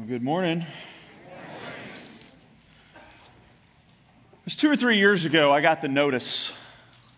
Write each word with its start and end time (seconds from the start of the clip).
Well, 0.00 0.08
good 0.08 0.22
morning. 0.22 0.60
It 0.62 0.66
was 4.46 4.56
two 4.56 4.70
or 4.70 4.76
three 4.76 4.96
years 4.96 5.26
ago 5.26 5.52
I 5.52 5.60
got 5.60 5.82
the 5.82 5.88
notice. 5.88 6.54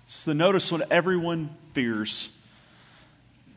It's 0.07 0.25
the 0.25 0.35
notice 0.35 0.73
when 0.73 0.83
everyone 0.91 1.57
fears. 1.75 2.31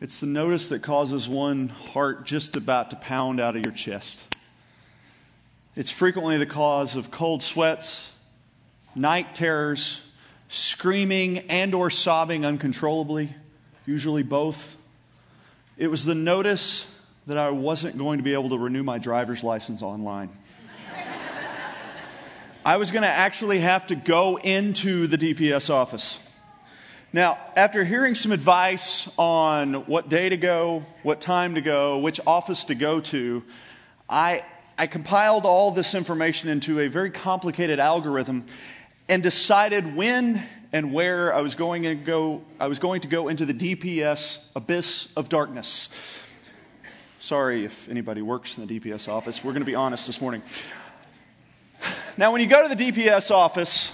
It's 0.00 0.20
the 0.20 0.26
notice 0.26 0.68
that 0.68 0.82
causes 0.82 1.28
one 1.28 1.70
heart 1.70 2.24
just 2.24 2.54
about 2.56 2.90
to 2.90 2.96
pound 2.96 3.40
out 3.40 3.56
of 3.56 3.64
your 3.64 3.72
chest. 3.72 4.22
It's 5.74 5.90
frequently 5.90 6.38
the 6.38 6.46
cause 6.46 6.94
of 6.94 7.10
cold 7.10 7.42
sweats, 7.42 8.12
night 8.94 9.34
terrors, 9.34 10.02
screaming 10.48 11.38
and 11.50 11.74
or 11.74 11.90
sobbing 11.90 12.46
uncontrollably, 12.46 13.34
usually 13.86 14.22
both. 14.22 14.76
It 15.76 15.88
was 15.88 16.04
the 16.04 16.14
notice 16.14 16.86
that 17.26 17.38
I 17.38 17.50
wasn't 17.50 17.98
going 17.98 18.18
to 18.18 18.22
be 18.22 18.34
able 18.34 18.50
to 18.50 18.58
renew 18.58 18.84
my 18.84 18.98
driver's 18.98 19.42
license 19.42 19.82
online. 19.82 20.28
I 22.64 22.76
was 22.76 22.92
going 22.92 23.02
to 23.02 23.08
actually 23.08 23.60
have 23.60 23.88
to 23.88 23.96
go 23.96 24.36
into 24.36 25.08
the 25.08 25.18
DPS 25.18 25.68
office. 25.68 26.20
Now, 27.12 27.38
after 27.56 27.84
hearing 27.84 28.14
some 28.14 28.30
advice 28.30 29.08
on 29.16 29.86
what 29.86 30.08
day 30.08 30.28
to 30.28 30.36
go, 30.36 30.84
what 31.02 31.20
time 31.20 31.56
to 31.56 31.60
go, 31.60 31.98
which 31.98 32.20
office 32.26 32.64
to 32.64 32.76
go 32.76 33.00
to, 33.00 33.42
I, 34.08 34.44
I 34.78 34.86
compiled 34.86 35.46
all 35.46 35.72
this 35.72 35.96
information 35.96 36.48
into 36.48 36.78
a 36.78 36.88
very 36.88 37.10
complicated 37.10 37.80
algorithm 37.80 38.46
and 39.08 39.20
decided 39.20 39.96
when 39.96 40.44
and 40.72 40.92
where 40.92 41.34
I 41.34 41.40
was 41.40 41.56
going 41.56 41.84
to 41.84 41.94
go, 41.96 42.42
I 42.60 42.68
was 42.68 42.78
going 42.78 43.00
to 43.00 43.08
go 43.08 43.26
into 43.28 43.46
the 43.46 43.54
DPS 43.54 44.44
abyss 44.54 45.12
of 45.16 45.28
darkness. 45.28 45.88
Sorry 47.26 47.64
if 47.64 47.88
anybody 47.88 48.22
works 48.22 48.56
in 48.56 48.64
the 48.64 48.78
DPS 48.78 49.08
office. 49.08 49.42
We're 49.42 49.50
going 49.50 49.62
to 49.62 49.66
be 49.66 49.74
honest 49.74 50.06
this 50.06 50.20
morning. 50.20 50.44
Now, 52.16 52.30
when 52.30 52.40
you 52.40 52.46
go 52.46 52.68
to 52.68 52.72
the 52.72 52.80
DPS 52.80 53.32
office, 53.32 53.90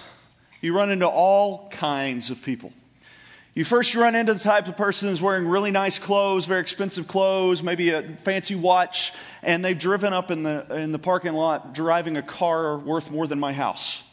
you 0.61 0.77
run 0.77 0.91
into 0.91 1.09
all 1.09 1.71
kinds 1.71 2.29
of 2.29 2.43
people. 2.43 2.75
You 3.55 3.65
first 3.65 3.95
run 3.95 4.15
into 4.15 4.35
the 4.35 4.39
type 4.39 4.69
of 4.69 4.77
person 4.77 5.09
who's 5.09 5.23
wearing 5.23 5.49
really 5.49 5.71
nice 5.71 5.99
clothes, 5.99 6.45
very 6.45 6.61
expensive 6.61 7.09
clothes, 7.09 7.63
maybe 7.63 7.89
a 7.89 8.03
fancy 8.03 8.55
watch, 8.55 9.15
and 9.43 9.65
they've 9.65 9.79
driven 9.79 10.13
up 10.13 10.31
in 10.31 10.43
the, 10.43 10.67
in 10.77 10.93
the 10.93 10.99
parking 10.99 11.33
lot 11.33 11.73
driving 11.73 12.19
a 12.19 12.23
car 12.23 12.77
worth 12.77 13.11
more 13.11 13.27
than 13.27 13.41
my 13.41 13.55
house. 13.55 14.05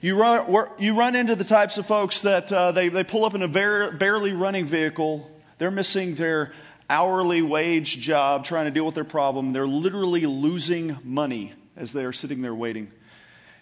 You 0.00 0.20
run, 0.20 0.70
you 0.76 0.98
run 0.98 1.14
into 1.14 1.36
the 1.36 1.44
types 1.44 1.78
of 1.78 1.86
folks 1.86 2.22
that 2.22 2.52
uh, 2.52 2.72
they, 2.72 2.88
they 2.88 3.04
pull 3.04 3.24
up 3.24 3.36
in 3.36 3.42
a 3.42 3.48
barely 3.48 4.32
running 4.32 4.66
vehicle. 4.66 5.30
They're 5.58 5.70
missing 5.70 6.16
their 6.16 6.52
hourly 6.88 7.42
wage 7.42 7.98
job 7.98 8.44
trying 8.44 8.66
to 8.66 8.70
deal 8.70 8.86
with 8.86 8.94
their 8.94 9.04
problem. 9.04 9.52
They're 9.52 9.66
literally 9.66 10.26
losing 10.26 10.98
money 11.02 11.52
as 11.76 11.92
they 11.92 12.04
are 12.04 12.12
sitting 12.12 12.42
there 12.42 12.54
waiting. 12.54 12.90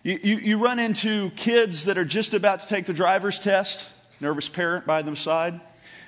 You, 0.03 0.21
you, 0.23 0.37
you, 0.37 0.59
run 0.63 0.79
into 0.79 1.31
kids 1.31 1.87
that 1.87 1.97
are 1.97 2.05
just 2.05 2.35
about 2.35 2.61
to 2.61 2.69
take 2.69 2.85
the 2.85 2.93
driver's 2.93 3.39
test, 3.39 3.89
nervous 4.21 4.49
parent 4.49 4.87
by 4.87 5.01
their 5.01 5.17
side. 5.17 5.61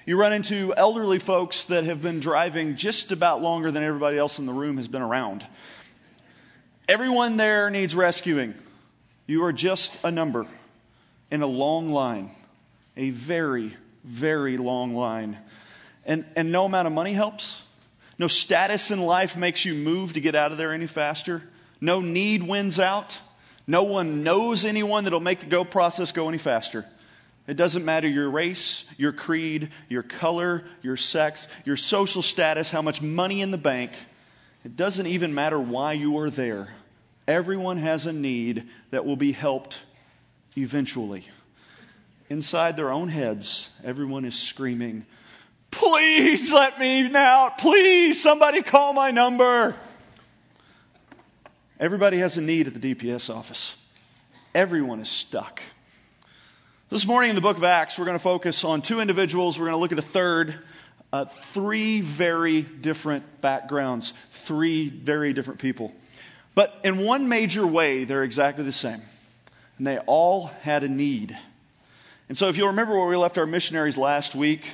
You 0.04 0.20
run 0.20 0.34
into 0.34 0.74
elderly 0.76 1.18
folks 1.18 1.64
that 1.64 1.84
have 1.84 2.02
been 2.02 2.20
driving 2.20 2.76
just 2.76 3.10
about 3.10 3.42
longer 3.42 3.70
than 3.70 3.82
everybody 3.82 4.18
else 4.18 4.38
in 4.38 4.46
the 4.46 4.52
room 4.52 4.76
has 4.76 4.86
been 4.86 5.02
around. 5.02 5.44
Everyone 6.88 7.38
there 7.38 7.70
needs 7.70 7.94
rescuing. 7.94 8.54
You 9.26 9.44
are 9.44 9.52
just 9.52 9.98
a 10.04 10.10
number 10.10 10.46
in 11.30 11.42
a 11.42 11.46
long 11.46 11.90
line, 11.90 12.30
a 12.96 13.10
very, 13.10 13.74
very 14.04 14.58
long 14.58 14.94
line 14.94 15.38
and, 16.06 16.24
and 16.36 16.50
no 16.50 16.64
amount 16.64 16.86
of 16.86 16.94
money 16.94 17.12
helps. 17.12 17.62
No 18.18 18.28
status 18.28 18.90
in 18.90 19.02
life 19.02 19.36
makes 19.36 19.64
you 19.64 19.74
move 19.74 20.14
to 20.14 20.20
get 20.20 20.34
out 20.34 20.52
of 20.52 20.58
there 20.58 20.72
any 20.72 20.86
faster. 20.86 21.42
No 21.80 22.00
need 22.00 22.42
wins 22.42 22.80
out. 22.80 23.18
No 23.66 23.82
one 23.82 24.22
knows 24.22 24.64
anyone 24.64 25.04
that'll 25.04 25.20
make 25.20 25.40
the 25.40 25.46
go 25.46 25.64
process 25.64 26.12
go 26.12 26.28
any 26.28 26.38
faster. 26.38 26.86
It 27.46 27.56
doesn't 27.56 27.84
matter 27.84 28.08
your 28.08 28.30
race, 28.30 28.84
your 28.96 29.12
creed, 29.12 29.70
your 29.88 30.02
color, 30.02 30.64
your 30.82 30.96
sex, 30.96 31.46
your 31.64 31.76
social 31.76 32.22
status, 32.22 32.70
how 32.70 32.82
much 32.82 33.02
money 33.02 33.40
in 33.40 33.50
the 33.50 33.58
bank. 33.58 33.92
It 34.64 34.76
doesn't 34.76 35.06
even 35.06 35.34
matter 35.34 35.60
why 35.60 35.92
you 35.92 36.18
are 36.18 36.30
there. 36.30 36.68
Everyone 37.28 37.76
has 37.78 38.06
a 38.06 38.12
need 38.12 38.68
that 38.90 39.04
will 39.04 39.16
be 39.16 39.32
helped 39.32 39.82
eventually. 40.56 41.28
Inside 42.28 42.76
their 42.76 42.90
own 42.90 43.08
heads, 43.08 43.68
everyone 43.84 44.24
is 44.24 44.34
screaming, 44.34 45.06
Please 45.78 46.50
let 46.54 46.78
me 46.78 47.14
out. 47.14 47.58
Please, 47.58 48.22
somebody 48.22 48.62
call 48.62 48.94
my 48.94 49.10
number. 49.10 49.76
Everybody 51.78 52.16
has 52.16 52.38
a 52.38 52.40
need 52.40 52.66
at 52.66 52.80
the 52.80 52.94
DPS 52.94 53.28
office. 53.28 53.76
Everyone 54.54 55.00
is 55.00 55.10
stuck. 55.10 55.60
This 56.88 57.06
morning 57.06 57.28
in 57.28 57.36
the 57.36 57.42
book 57.42 57.58
of 57.58 57.64
Acts, 57.64 57.98
we're 57.98 58.06
going 58.06 58.16
to 58.16 58.22
focus 58.22 58.64
on 58.64 58.80
two 58.80 59.00
individuals. 59.00 59.58
We're 59.58 59.66
going 59.66 59.74
to 59.74 59.80
look 59.80 59.92
at 59.92 59.98
a 59.98 60.02
third. 60.02 60.58
Uh, 61.12 61.26
three 61.26 62.00
very 62.00 62.62
different 62.62 63.42
backgrounds, 63.42 64.14
three 64.30 64.88
very 64.88 65.34
different 65.34 65.60
people. 65.60 65.92
But 66.54 66.74
in 66.84 67.04
one 67.04 67.28
major 67.28 67.66
way, 67.66 68.04
they're 68.04 68.24
exactly 68.24 68.64
the 68.64 68.72
same. 68.72 69.02
And 69.76 69.86
they 69.86 69.98
all 69.98 70.46
had 70.62 70.84
a 70.84 70.88
need. 70.88 71.36
And 72.30 72.38
so, 72.38 72.48
if 72.48 72.56
you'll 72.56 72.68
remember 72.68 72.96
where 72.98 73.06
we 73.06 73.16
left 73.16 73.36
our 73.36 73.46
missionaries 73.46 73.98
last 73.98 74.34
week, 74.34 74.64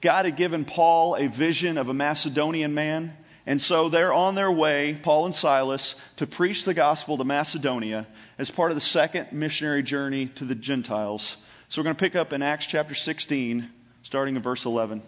God 0.00 0.24
had 0.24 0.36
given 0.36 0.64
Paul 0.64 1.16
a 1.16 1.28
vision 1.28 1.76
of 1.76 1.88
a 1.88 1.94
Macedonian 1.94 2.74
man. 2.74 3.16
And 3.46 3.60
so 3.60 3.88
they're 3.88 4.12
on 4.12 4.34
their 4.34 4.52
way, 4.52 4.98
Paul 5.02 5.26
and 5.26 5.34
Silas, 5.34 5.94
to 6.16 6.26
preach 6.26 6.64
the 6.64 6.74
gospel 6.74 7.16
to 7.18 7.24
Macedonia 7.24 8.06
as 8.38 8.50
part 8.50 8.70
of 8.70 8.76
the 8.76 8.80
second 8.80 9.32
missionary 9.32 9.82
journey 9.82 10.26
to 10.36 10.44
the 10.44 10.54
Gentiles. 10.54 11.36
So 11.68 11.80
we're 11.80 11.84
going 11.84 11.96
to 11.96 12.00
pick 12.00 12.16
up 12.16 12.32
in 12.32 12.42
Acts 12.42 12.66
chapter 12.66 12.94
16, 12.94 13.68
starting 14.02 14.36
in 14.36 14.42
verse 14.42 14.64
11. 14.64 15.02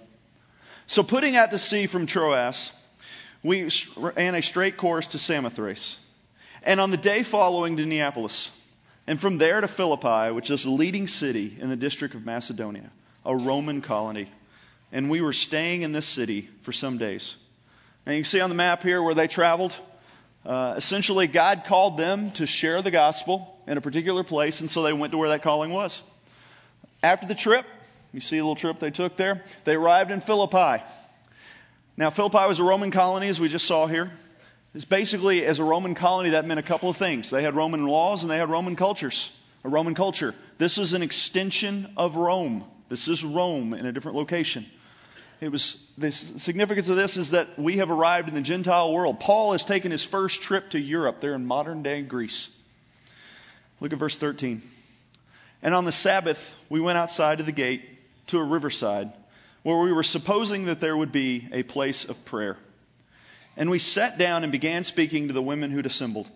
So, 0.86 1.02
putting 1.02 1.36
out 1.36 1.50
to 1.52 1.58
sea 1.58 1.86
from 1.86 2.06
Troas, 2.06 2.72
we 3.42 3.70
ran 3.96 4.34
a 4.34 4.42
straight 4.42 4.76
course 4.76 5.06
to 5.08 5.18
Samothrace, 5.18 5.98
and 6.62 6.80
on 6.80 6.90
the 6.90 6.96
day 6.96 7.22
following 7.22 7.76
to 7.76 7.86
Neapolis, 7.86 8.50
and 9.06 9.20
from 9.20 9.38
there 9.38 9.60
to 9.60 9.68
Philippi, 9.68 10.32
which 10.32 10.50
is 10.50 10.64
a 10.64 10.70
leading 10.70 11.06
city 11.06 11.56
in 11.58 11.70
the 11.70 11.76
district 11.76 12.14
of 12.14 12.26
Macedonia, 12.26 12.90
a 13.24 13.34
Roman 13.34 13.80
colony 13.80 14.28
and 14.92 15.10
we 15.10 15.20
were 15.20 15.32
staying 15.32 15.82
in 15.82 15.92
this 15.92 16.06
city 16.06 16.48
for 16.60 16.72
some 16.72 16.98
days. 16.98 17.36
And 18.04 18.14
you 18.14 18.22
can 18.22 18.28
see 18.28 18.40
on 18.40 18.50
the 18.50 18.56
map 18.56 18.82
here 18.82 19.02
where 19.02 19.14
they 19.14 19.26
traveled. 19.26 19.72
Uh, 20.44 20.74
essentially, 20.76 21.26
God 21.26 21.64
called 21.64 21.96
them 21.96 22.30
to 22.32 22.46
share 22.46 22.82
the 22.82 22.90
gospel 22.90 23.58
in 23.66 23.78
a 23.78 23.80
particular 23.80 24.22
place, 24.22 24.60
and 24.60 24.68
so 24.68 24.82
they 24.82 24.92
went 24.92 25.12
to 25.12 25.18
where 25.18 25.30
that 25.30 25.42
calling 25.42 25.70
was. 25.70 26.02
After 27.02 27.26
the 27.26 27.34
trip, 27.34 27.64
you 28.12 28.20
see 28.20 28.38
a 28.38 28.42
little 28.42 28.56
trip 28.56 28.78
they 28.78 28.90
took 28.90 29.16
there, 29.16 29.42
they 29.64 29.74
arrived 29.74 30.10
in 30.10 30.20
Philippi. 30.20 30.82
Now, 31.96 32.10
Philippi 32.10 32.46
was 32.46 32.58
a 32.58 32.64
Roman 32.64 32.90
colony, 32.90 33.28
as 33.28 33.40
we 33.40 33.48
just 33.48 33.66
saw 33.66 33.86
here. 33.86 34.10
It's 34.74 34.84
basically, 34.84 35.44
as 35.44 35.58
a 35.58 35.64
Roman 35.64 35.94
colony, 35.94 36.30
that 36.30 36.46
meant 36.46 36.58
a 36.58 36.62
couple 36.62 36.88
of 36.88 36.96
things. 36.96 37.30
They 37.30 37.42
had 37.42 37.54
Roman 37.54 37.86
laws 37.86 38.22
and 38.22 38.30
they 38.30 38.38
had 38.38 38.48
Roman 38.48 38.74
cultures, 38.74 39.30
a 39.64 39.68
Roman 39.68 39.94
culture. 39.94 40.34
This 40.56 40.78
is 40.78 40.94
an 40.94 41.02
extension 41.02 41.92
of 41.96 42.16
Rome. 42.16 42.64
This 42.88 43.06
is 43.06 43.22
Rome 43.22 43.74
in 43.74 43.84
a 43.84 43.92
different 43.92 44.16
location. 44.16 44.64
It 45.42 45.50
was 45.50 45.82
the 45.98 46.12
significance 46.12 46.88
of 46.88 46.94
this 46.94 47.16
is 47.16 47.30
that 47.30 47.58
we 47.58 47.78
have 47.78 47.90
arrived 47.90 48.28
in 48.28 48.36
the 48.36 48.42
Gentile 48.42 48.92
world. 48.92 49.18
Paul 49.18 49.50
has 49.50 49.64
taken 49.64 49.90
his 49.90 50.04
first 50.04 50.40
trip 50.40 50.70
to 50.70 50.78
Europe. 50.78 51.20
They're 51.20 51.34
in 51.34 51.46
modern 51.46 51.82
day 51.82 52.00
Greece. 52.02 52.56
Look 53.80 53.92
at 53.92 53.98
verse 53.98 54.16
13. 54.16 54.62
And 55.60 55.74
on 55.74 55.84
the 55.84 55.90
Sabbath, 55.90 56.54
we 56.68 56.80
went 56.80 56.96
outside 56.96 57.40
of 57.40 57.46
the 57.46 57.52
gate 57.52 57.82
to 58.28 58.38
a 58.38 58.44
riverside 58.44 59.12
where 59.64 59.78
we 59.78 59.92
were 59.92 60.04
supposing 60.04 60.66
that 60.66 60.78
there 60.78 60.96
would 60.96 61.10
be 61.10 61.48
a 61.50 61.64
place 61.64 62.04
of 62.04 62.24
prayer. 62.24 62.56
And 63.56 63.68
we 63.68 63.80
sat 63.80 64.18
down 64.18 64.44
and 64.44 64.52
began 64.52 64.84
speaking 64.84 65.26
to 65.26 65.34
the 65.34 65.42
women 65.42 65.72
who'd 65.72 65.86
assembled. 65.86 66.28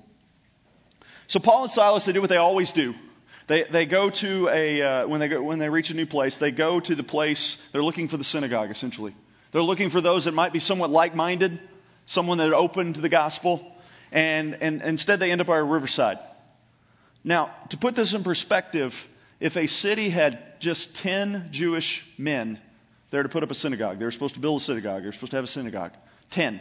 So 1.29 1.39
Paul 1.39 1.63
and 1.63 1.71
Silas, 1.71 2.07
they 2.07 2.13
do 2.13 2.21
what 2.21 2.31
they 2.31 2.39
always 2.39 2.73
do. 2.73 2.93
They, 3.47 3.63
they 3.63 3.87
go 3.87 4.11
to 4.11 4.49
a, 4.49 4.83
uh, 4.83 5.07
when, 5.07 5.21
they 5.21 5.29
go, 5.29 5.43
when 5.43 5.59
they 5.59 5.69
reach 5.69 5.91
a 5.91 5.95
new 5.95 6.07
place, 6.07 6.39
they 6.39 6.51
go 6.51 6.81
to 6.81 6.95
the 6.95 7.05
place, 7.05 7.61
they're 7.73 7.83
looking 7.83 8.09
for 8.09 8.17
the 8.17 8.25
synagogue, 8.25 8.71
essentially. 8.71 9.15
They're 9.53 9.63
looking 9.63 9.89
for 9.89 10.01
those 10.01 10.25
that 10.25 10.35
might 10.35 10.53
be 10.53 10.59
somewhat 10.59 10.91
like 10.91 11.15
minded, 11.15 11.61
someone 12.07 12.39
that 12.39 12.49
are 12.49 12.55
open 12.55 12.93
to 12.95 13.01
the 13.01 13.09
gospel, 13.09 13.73
and, 14.11 14.57
and 14.61 14.83
instead 14.83 15.21
they 15.21 15.31
end 15.31 15.41
up 15.41 15.47
by 15.47 15.59
a 15.59 15.65
riverside. 15.65 16.19
Now, 17.23 17.55
to 17.71 17.77
put 17.77 17.95
this 17.95 18.15
in 18.15 18.25
perspective, 18.25 19.09
if 19.39 19.57
a 19.57 19.67
city 19.69 20.09
had 20.11 20.61
just 20.61 20.97
10 20.97 21.49
Jewish 21.51 22.05
men 22.19 22.59
there 23.11 23.23
to 23.23 23.29
put 23.29 23.45
up 23.45 23.51
a 23.51 23.55
synagogue, 23.55 23.99
they 23.99 24.05
were 24.05 24.11
supposed 24.11 24.35
to 24.35 24.41
build 24.41 24.61
a 24.61 24.65
synagogue, 24.65 25.03
they 25.03 25.09
were 25.09 25.13
supposed 25.13 25.31
to 25.31 25.37
have 25.37 25.45
a 25.45 25.49
synagogue. 25.49 25.93
10. 26.31 26.61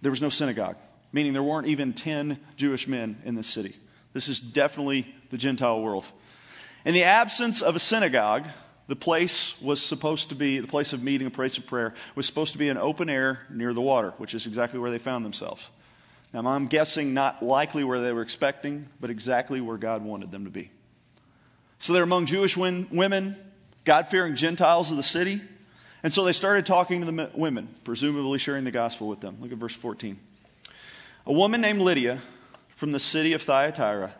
There 0.00 0.10
was 0.10 0.22
no 0.22 0.30
synagogue, 0.30 0.76
meaning 1.12 1.34
there 1.34 1.42
weren't 1.42 1.66
even 1.66 1.92
10 1.92 2.38
Jewish 2.56 2.88
men 2.88 3.20
in 3.24 3.34
this 3.34 3.46
city. 3.46 3.76
This 4.12 4.28
is 4.28 4.40
definitely 4.40 5.12
the 5.30 5.38
Gentile 5.38 5.80
world. 5.80 6.06
In 6.84 6.94
the 6.94 7.04
absence 7.04 7.62
of 7.62 7.76
a 7.76 7.78
synagogue, 7.78 8.46
the 8.88 8.96
place 8.96 9.60
was 9.60 9.80
supposed 9.80 10.30
to 10.30 10.34
be, 10.34 10.58
the 10.58 10.66
place 10.66 10.92
of 10.92 11.02
meeting, 11.02 11.26
a 11.26 11.30
place 11.30 11.58
of 11.58 11.66
prayer, 11.66 11.94
was 12.14 12.26
supposed 12.26 12.52
to 12.52 12.58
be 12.58 12.68
an 12.68 12.76
open 12.76 13.08
air 13.08 13.40
near 13.50 13.72
the 13.72 13.80
water, 13.80 14.14
which 14.18 14.34
is 14.34 14.46
exactly 14.46 14.80
where 14.80 14.90
they 14.90 14.98
found 14.98 15.24
themselves. 15.24 15.68
Now, 16.32 16.46
I'm 16.46 16.66
guessing 16.66 17.14
not 17.14 17.42
likely 17.42 17.84
where 17.84 18.00
they 18.00 18.12
were 18.12 18.22
expecting, 18.22 18.88
but 19.00 19.10
exactly 19.10 19.60
where 19.60 19.76
God 19.76 20.02
wanted 20.02 20.30
them 20.30 20.44
to 20.44 20.50
be. 20.50 20.70
So 21.78 21.92
they're 21.92 22.02
among 22.02 22.26
Jewish 22.26 22.56
women, 22.56 23.36
God 23.84 24.08
fearing 24.08 24.34
Gentiles 24.34 24.90
of 24.90 24.96
the 24.96 25.02
city. 25.02 25.40
And 26.02 26.12
so 26.12 26.24
they 26.24 26.32
started 26.32 26.66
talking 26.66 27.04
to 27.04 27.10
the 27.10 27.30
women, 27.34 27.68
presumably 27.84 28.38
sharing 28.38 28.64
the 28.64 28.70
gospel 28.70 29.08
with 29.08 29.20
them. 29.20 29.36
Look 29.40 29.52
at 29.52 29.58
verse 29.58 29.74
14. 29.74 30.18
A 31.26 31.32
woman 31.32 31.60
named 31.60 31.80
Lydia 31.80 32.18
from 32.80 32.92
the 32.92 32.98
city 32.98 33.34
of 33.34 33.42
Thyatira, 33.42 34.14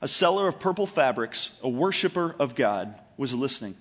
a 0.00 0.08
seller 0.08 0.48
of 0.48 0.58
purple 0.58 0.86
fabrics, 0.86 1.50
a 1.62 1.68
worshiper 1.68 2.34
of 2.38 2.54
God, 2.54 2.94
was 3.18 3.34
listening. 3.34 3.76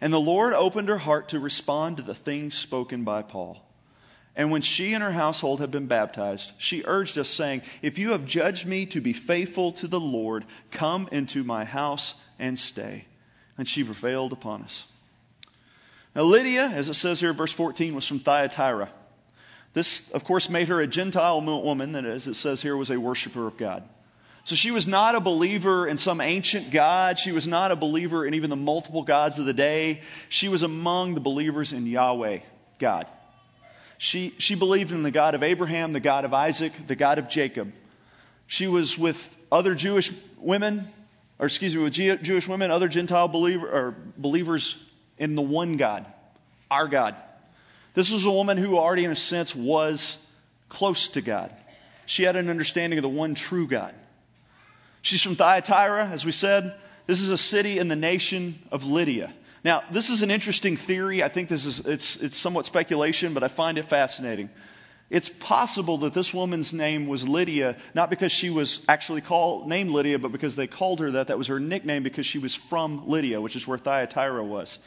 And 0.00 0.12
the 0.12 0.18
Lord 0.18 0.52
opened 0.52 0.88
her 0.88 0.98
heart 0.98 1.28
to 1.28 1.38
respond 1.38 1.96
to 1.96 2.02
the 2.02 2.16
things 2.16 2.54
spoken 2.56 3.04
by 3.04 3.22
Paul. 3.22 3.64
And 4.34 4.50
when 4.50 4.62
she 4.62 4.94
and 4.94 5.00
her 5.00 5.12
household 5.12 5.60
had 5.60 5.70
been 5.70 5.86
baptized, 5.86 6.54
she 6.58 6.82
urged 6.84 7.16
us, 7.16 7.28
saying, 7.28 7.62
If 7.82 8.00
you 8.00 8.10
have 8.10 8.26
judged 8.26 8.66
me 8.66 8.84
to 8.86 9.00
be 9.00 9.12
faithful 9.12 9.70
to 9.74 9.86
the 9.86 10.00
Lord, 10.00 10.44
come 10.72 11.08
into 11.12 11.44
my 11.44 11.64
house 11.64 12.14
and 12.40 12.58
stay. 12.58 13.04
And 13.56 13.68
she 13.68 13.84
prevailed 13.84 14.32
upon 14.32 14.62
us. 14.62 14.86
Now, 16.16 16.22
Lydia, 16.22 16.66
as 16.66 16.88
it 16.88 16.94
says 16.94 17.20
here 17.20 17.32
verse 17.32 17.52
14, 17.52 17.94
was 17.94 18.08
from 18.08 18.18
Thyatira. 18.18 18.90
This, 19.74 20.08
of 20.12 20.24
course, 20.24 20.48
made 20.48 20.68
her 20.68 20.80
a 20.80 20.86
Gentile 20.86 21.40
woman 21.40 21.92
that, 21.92 22.04
as 22.04 22.26
it 22.26 22.34
says 22.34 22.62
here, 22.62 22.76
was 22.76 22.90
a 22.90 22.98
worshiper 22.98 23.46
of 23.46 23.56
God. 23.56 23.82
So 24.44 24.54
she 24.54 24.70
was 24.70 24.86
not 24.86 25.14
a 25.14 25.20
believer 25.20 25.88
in 25.88 25.96
some 25.96 26.20
ancient 26.20 26.70
God. 26.70 27.18
She 27.18 27.32
was 27.32 27.46
not 27.46 27.72
a 27.72 27.76
believer 27.76 28.24
in 28.26 28.34
even 28.34 28.50
the 28.50 28.56
multiple 28.56 29.02
gods 29.02 29.38
of 29.38 29.46
the 29.46 29.54
day. 29.54 30.02
She 30.28 30.48
was 30.48 30.62
among 30.62 31.14
the 31.14 31.20
believers 31.20 31.72
in 31.72 31.86
Yahweh, 31.86 32.40
God. 32.78 33.06
She, 33.98 34.34
she 34.38 34.54
believed 34.54 34.92
in 34.92 35.02
the 35.02 35.10
God 35.10 35.34
of 35.34 35.42
Abraham, 35.42 35.92
the 35.92 36.00
God 36.00 36.24
of 36.24 36.34
Isaac, 36.34 36.72
the 36.86 36.94
God 36.94 37.18
of 37.18 37.28
Jacob. 37.28 37.72
She 38.46 38.66
was 38.68 38.98
with 38.98 39.34
other 39.50 39.74
Jewish 39.74 40.12
women, 40.36 40.86
or 41.38 41.46
excuse 41.46 41.74
me, 41.74 41.82
with 41.82 41.94
Jewish 41.94 42.46
women, 42.46 42.70
other 42.70 42.88
Gentile 42.88 43.28
believer, 43.28 43.66
or 43.66 43.96
believers 44.18 44.78
in 45.16 45.34
the 45.34 45.42
one 45.42 45.78
God, 45.78 46.04
our 46.70 46.86
God. 46.86 47.16
This 47.94 48.12
was 48.12 48.26
a 48.26 48.30
woman 48.30 48.58
who 48.58 48.76
already, 48.76 49.04
in 49.04 49.10
a 49.10 49.16
sense, 49.16 49.54
was 49.54 50.18
close 50.68 51.08
to 51.10 51.20
God. 51.20 51.54
She 52.06 52.24
had 52.24 52.36
an 52.36 52.50
understanding 52.50 52.98
of 52.98 53.02
the 53.02 53.08
one 53.08 53.34
true 53.34 53.66
God. 53.66 53.94
She's 55.02 55.22
from 55.22 55.36
Thyatira, 55.36 56.06
as 56.06 56.24
we 56.24 56.32
said. 56.32 56.74
This 57.06 57.20
is 57.20 57.30
a 57.30 57.38
city 57.38 57.78
in 57.78 57.88
the 57.88 57.96
nation 57.96 58.58
of 58.72 58.84
Lydia. 58.84 59.32
Now, 59.62 59.82
this 59.90 60.10
is 60.10 60.22
an 60.22 60.30
interesting 60.30 60.76
theory. 60.76 61.22
I 61.22 61.28
think 61.28 61.48
this 61.48 61.64
is 61.64 61.80
it's, 61.80 62.16
it's 62.16 62.36
somewhat 62.36 62.66
speculation, 62.66 63.32
but 63.32 63.42
I 63.42 63.48
find 63.48 63.78
it 63.78 63.84
fascinating. 63.84 64.50
It's 65.10 65.28
possible 65.28 65.98
that 65.98 66.14
this 66.14 66.34
woman's 66.34 66.72
name 66.72 67.06
was 67.06 67.28
Lydia, 67.28 67.76
not 67.94 68.10
because 68.10 68.32
she 68.32 68.50
was 68.50 68.84
actually 68.88 69.20
called 69.20 69.68
named 69.68 69.90
Lydia, 69.90 70.18
but 70.18 70.32
because 70.32 70.56
they 70.56 70.66
called 70.66 71.00
her 71.00 71.12
that. 71.12 71.28
That 71.28 71.38
was 71.38 71.46
her 71.46 71.60
nickname 71.60 72.02
because 72.02 72.26
she 72.26 72.38
was 72.38 72.54
from 72.54 73.08
Lydia, 73.08 73.40
which 73.40 73.56
is 73.56 73.66
where 73.66 73.78
Thyatira 73.78 74.42
was. 74.42 74.78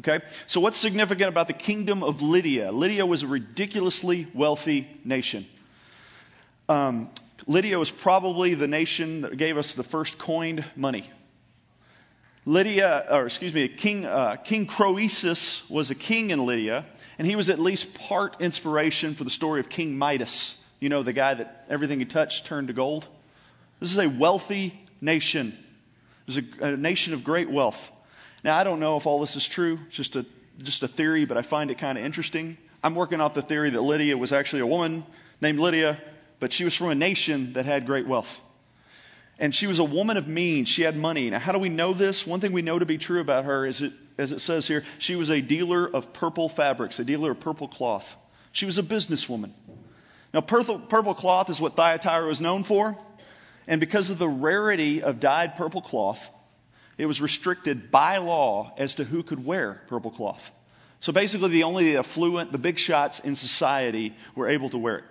Okay? 0.00 0.24
So 0.46 0.60
what's 0.60 0.76
significant 0.76 1.28
about 1.28 1.46
the 1.46 1.52
kingdom 1.52 2.02
of 2.02 2.22
Lydia? 2.22 2.70
Lydia 2.70 3.04
was 3.04 3.22
a 3.22 3.26
ridiculously 3.26 4.28
wealthy 4.32 4.88
nation. 5.04 5.46
Um, 6.68 7.10
Lydia 7.46 7.78
was 7.78 7.90
probably 7.90 8.54
the 8.54 8.68
nation 8.68 9.22
that 9.22 9.36
gave 9.36 9.56
us 9.56 9.74
the 9.74 9.82
first 9.82 10.18
coined 10.18 10.64
money. 10.76 11.10
Lydia, 12.44 13.06
or 13.10 13.26
excuse 13.26 13.52
me, 13.52 13.68
King, 13.68 14.06
uh, 14.06 14.36
King 14.36 14.66
Croesus 14.66 15.68
was 15.68 15.90
a 15.90 15.94
king 15.94 16.30
in 16.30 16.46
Lydia, 16.46 16.86
and 17.18 17.26
he 17.26 17.36
was 17.36 17.50
at 17.50 17.58
least 17.58 17.92
part 17.94 18.40
inspiration 18.40 19.14
for 19.14 19.24
the 19.24 19.30
story 19.30 19.60
of 19.60 19.68
King 19.68 19.98
Midas. 19.98 20.56
You 20.80 20.88
know, 20.88 21.02
the 21.02 21.12
guy 21.12 21.34
that 21.34 21.66
everything 21.68 21.98
he 21.98 22.04
touched 22.04 22.46
turned 22.46 22.68
to 22.68 22.74
gold. 22.74 23.06
This 23.80 23.90
is 23.90 23.98
a 23.98 24.08
wealthy 24.08 24.78
nation. 25.00 25.48
It 26.26 26.34
was 26.34 26.38
a, 26.38 26.72
a 26.72 26.76
nation 26.76 27.12
of 27.12 27.24
great 27.24 27.50
wealth. 27.50 27.90
Now, 28.44 28.56
I 28.56 28.64
don't 28.64 28.80
know 28.80 28.96
if 28.96 29.06
all 29.06 29.20
this 29.20 29.36
is 29.36 29.46
true, 29.46 29.78
it's 29.88 29.96
just 29.96 30.16
a, 30.16 30.24
just 30.62 30.82
a 30.82 30.88
theory, 30.88 31.24
but 31.24 31.36
I 31.36 31.42
find 31.42 31.70
it 31.70 31.78
kind 31.78 31.98
of 31.98 32.04
interesting. 32.04 32.56
I'm 32.82 32.94
working 32.94 33.20
off 33.20 33.34
the 33.34 33.42
theory 33.42 33.70
that 33.70 33.80
Lydia 33.80 34.16
was 34.16 34.32
actually 34.32 34.62
a 34.62 34.66
woman 34.66 35.04
named 35.40 35.58
Lydia, 35.58 36.00
but 36.38 36.52
she 36.52 36.64
was 36.64 36.74
from 36.74 36.90
a 36.90 36.94
nation 36.94 37.52
that 37.54 37.64
had 37.64 37.86
great 37.86 38.06
wealth. 38.06 38.40
And 39.40 39.54
she 39.54 39.66
was 39.66 39.78
a 39.78 39.84
woman 39.84 40.16
of 40.16 40.26
means. 40.26 40.68
She 40.68 40.82
had 40.82 40.96
money. 40.96 41.30
Now, 41.30 41.38
how 41.38 41.52
do 41.52 41.58
we 41.58 41.68
know 41.68 41.92
this? 41.92 42.26
One 42.26 42.40
thing 42.40 42.52
we 42.52 42.62
know 42.62 42.78
to 42.78 42.86
be 42.86 42.98
true 42.98 43.20
about 43.20 43.44
her 43.44 43.64
is, 43.66 43.82
it, 43.82 43.92
as 44.16 44.32
it 44.32 44.40
says 44.40 44.66
here, 44.66 44.84
she 44.98 45.14
was 45.14 45.30
a 45.30 45.40
dealer 45.40 45.88
of 45.88 46.12
purple 46.12 46.48
fabrics, 46.48 46.98
a 46.98 47.04
dealer 47.04 47.32
of 47.32 47.40
purple 47.40 47.68
cloth. 47.68 48.16
She 48.50 48.66
was 48.66 48.78
a 48.78 48.82
businesswoman. 48.82 49.52
Now, 50.34 50.40
purple, 50.40 50.80
purple 50.80 51.14
cloth 51.14 51.50
is 51.50 51.60
what 51.60 51.76
Thyatira 51.76 52.26
was 52.26 52.40
known 52.40 52.64
for. 52.64 52.96
And 53.68 53.80
because 53.80 54.10
of 54.10 54.18
the 54.18 54.28
rarity 54.28 55.02
of 55.02 55.20
dyed 55.20 55.56
purple 55.56 55.82
cloth, 55.82 56.30
it 56.98 57.06
was 57.06 57.22
restricted 57.22 57.90
by 57.90 58.18
law 58.18 58.74
as 58.76 58.96
to 58.96 59.04
who 59.04 59.22
could 59.22 59.44
wear 59.44 59.82
purple 59.86 60.10
cloth. 60.10 60.50
So 61.00 61.12
basically, 61.12 61.50
the 61.50 61.62
only 61.62 61.96
affluent, 61.96 62.50
the 62.50 62.58
big 62.58 62.76
shots 62.76 63.20
in 63.20 63.36
society 63.36 64.16
were 64.34 64.48
able 64.48 64.68
to 64.70 64.78
wear 64.78 64.98
it. 64.98 65.04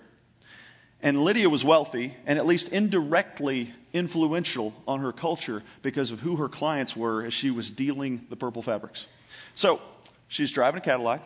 And 1.02 1.24
Lydia 1.24 1.50
was 1.50 1.64
wealthy 1.64 2.16
and 2.26 2.38
at 2.38 2.46
least 2.46 2.70
indirectly 2.70 3.74
influential 3.94 4.74
on 4.88 5.00
her 5.00 5.14
culture 5.14 5.64
because 5.82 6.12
of 6.12 6.20
who 6.20 6.36
her 6.38 6.50
clients 6.50 6.96
were 6.98 7.24
as 7.24 7.34
she 7.34 7.52
was 7.52 7.72
dealing 7.72 8.26
the 8.30 8.36
purple 8.36 8.62
fabrics. 8.62 9.08
So 9.56 9.80
she's 10.28 10.52
driving 10.52 10.80
a 10.80 10.84
Cadillac. 10.84 11.22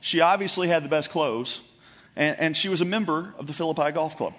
She 0.00 0.20
obviously 0.20 0.68
had 0.68 0.84
the 0.84 0.88
best 0.88 1.10
clothes, 1.10 1.60
and, 2.16 2.38
and 2.38 2.56
she 2.56 2.68
was 2.68 2.80
a 2.80 2.84
member 2.84 3.34
of 3.38 3.46
the 3.46 3.52
Philippi 3.52 3.92
Golf 3.92 4.16
Club. 4.16 4.34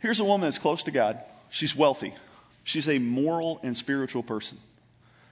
Here's 0.00 0.20
a 0.20 0.24
woman 0.24 0.46
that's 0.46 0.58
close 0.58 0.82
to 0.84 0.90
God. 0.90 1.20
She's 1.56 1.74
wealthy. 1.74 2.12
She's 2.64 2.86
a 2.86 2.98
moral 2.98 3.60
and 3.62 3.74
spiritual 3.74 4.22
person. 4.22 4.58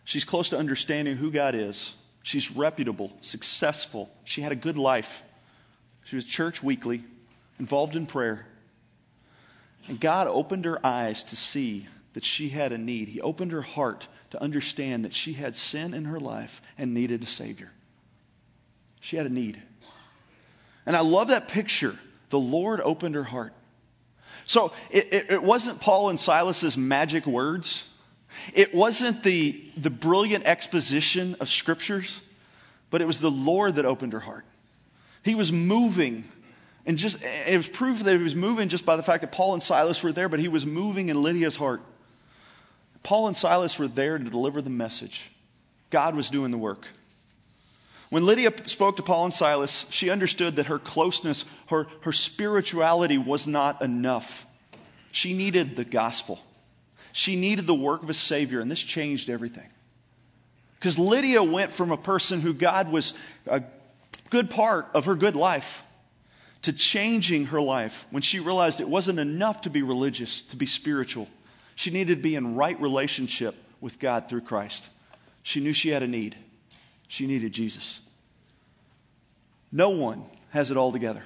She's 0.04 0.24
close 0.24 0.48
to 0.48 0.58
understanding 0.58 1.18
who 1.18 1.30
God 1.30 1.54
is. 1.54 1.92
She's 2.22 2.50
reputable, 2.50 3.12
successful. 3.20 4.10
She 4.24 4.40
had 4.40 4.50
a 4.50 4.56
good 4.56 4.78
life. 4.78 5.22
She 6.04 6.16
was 6.16 6.24
church 6.24 6.62
weekly, 6.62 7.04
involved 7.60 7.94
in 7.94 8.06
prayer. 8.06 8.46
And 9.86 10.00
God 10.00 10.26
opened 10.26 10.64
her 10.64 10.80
eyes 10.82 11.24
to 11.24 11.36
see 11.36 11.88
that 12.14 12.24
she 12.24 12.48
had 12.48 12.72
a 12.72 12.78
need. 12.78 13.08
He 13.08 13.20
opened 13.20 13.52
her 13.52 13.60
heart 13.60 14.08
to 14.30 14.40
understand 14.40 15.04
that 15.04 15.12
she 15.12 15.34
had 15.34 15.54
sin 15.54 15.92
in 15.92 16.06
her 16.06 16.18
life 16.18 16.62
and 16.78 16.94
needed 16.94 17.22
a 17.22 17.26
Savior. 17.26 17.70
She 18.98 19.18
had 19.18 19.26
a 19.26 19.28
need. 19.28 19.60
And 20.86 20.96
I 20.96 21.00
love 21.00 21.28
that 21.28 21.48
picture. 21.48 21.98
The 22.30 22.40
Lord 22.40 22.80
opened 22.80 23.14
her 23.14 23.24
heart. 23.24 23.52
So 24.46 24.72
it, 24.90 25.12
it, 25.12 25.30
it 25.30 25.42
wasn't 25.42 25.80
Paul 25.80 26.10
and 26.10 26.18
Silas's 26.20 26.76
magic 26.76 27.26
words. 27.26 27.88
It 28.52 28.74
wasn't 28.74 29.22
the, 29.22 29.62
the 29.76 29.90
brilliant 29.90 30.44
exposition 30.44 31.36
of 31.40 31.48
scriptures, 31.48 32.20
but 32.90 33.00
it 33.00 33.06
was 33.06 33.20
the 33.20 33.30
Lord 33.30 33.76
that 33.76 33.86
opened 33.86 34.12
her 34.12 34.20
heart. 34.20 34.44
He 35.22 35.34
was 35.34 35.52
moving. 35.52 36.24
And 36.86 36.98
just 36.98 37.22
it 37.22 37.56
was 37.56 37.68
proof 37.68 38.04
that 38.04 38.16
he 38.16 38.22
was 38.22 38.36
moving 38.36 38.68
just 38.68 38.84
by 38.84 38.96
the 38.96 39.02
fact 39.02 39.22
that 39.22 39.32
Paul 39.32 39.54
and 39.54 39.62
Silas 39.62 40.02
were 40.02 40.12
there, 40.12 40.28
but 40.28 40.40
he 40.40 40.48
was 40.48 40.66
moving 40.66 41.08
in 41.08 41.22
Lydia's 41.22 41.56
heart. 41.56 41.80
Paul 43.02 43.28
and 43.28 43.36
Silas 43.36 43.78
were 43.78 43.88
there 43.88 44.18
to 44.18 44.24
deliver 44.24 44.60
the 44.60 44.70
message. 44.70 45.30
God 45.90 46.14
was 46.14 46.28
doing 46.28 46.50
the 46.50 46.58
work. 46.58 46.86
When 48.14 48.26
Lydia 48.26 48.52
spoke 48.66 48.98
to 48.98 49.02
Paul 49.02 49.24
and 49.24 49.34
Silas, 49.34 49.86
she 49.90 50.08
understood 50.08 50.54
that 50.54 50.66
her 50.66 50.78
closeness, 50.78 51.44
her, 51.66 51.88
her 52.02 52.12
spirituality 52.12 53.18
was 53.18 53.48
not 53.48 53.82
enough. 53.82 54.46
She 55.10 55.32
needed 55.32 55.74
the 55.74 55.84
gospel. 55.84 56.38
She 57.12 57.34
needed 57.34 57.66
the 57.66 57.74
work 57.74 58.04
of 58.04 58.10
a 58.10 58.14
Savior, 58.14 58.60
and 58.60 58.70
this 58.70 58.78
changed 58.78 59.28
everything. 59.28 59.68
Because 60.78 60.96
Lydia 60.96 61.42
went 61.42 61.72
from 61.72 61.90
a 61.90 61.96
person 61.96 62.40
who 62.40 62.54
God 62.54 62.92
was 62.92 63.14
a 63.48 63.64
good 64.30 64.48
part 64.48 64.86
of 64.94 65.06
her 65.06 65.16
good 65.16 65.34
life 65.34 65.82
to 66.62 66.72
changing 66.72 67.46
her 67.46 67.60
life 67.60 68.06
when 68.12 68.22
she 68.22 68.38
realized 68.38 68.80
it 68.80 68.88
wasn't 68.88 69.18
enough 69.18 69.62
to 69.62 69.70
be 69.70 69.82
religious, 69.82 70.42
to 70.42 70.56
be 70.56 70.66
spiritual. 70.66 71.26
She 71.74 71.90
needed 71.90 72.18
to 72.18 72.22
be 72.22 72.36
in 72.36 72.54
right 72.54 72.80
relationship 72.80 73.56
with 73.80 73.98
God 73.98 74.28
through 74.28 74.42
Christ. 74.42 74.88
She 75.42 75.58
knew 75.58 75.72
she 75.72 75.88
had 75.88 76.04
a 76.04 76.06
need. 76.06 76.36
She 77.08 77.26
needed 77.26 77.52
Jesus. 77.52 78.00
No 79.74 79.90
one 79.90 80.24
has 80.50 80.70
it 80.70 80.78
all 80.78 80.90
together. 80.90 81.22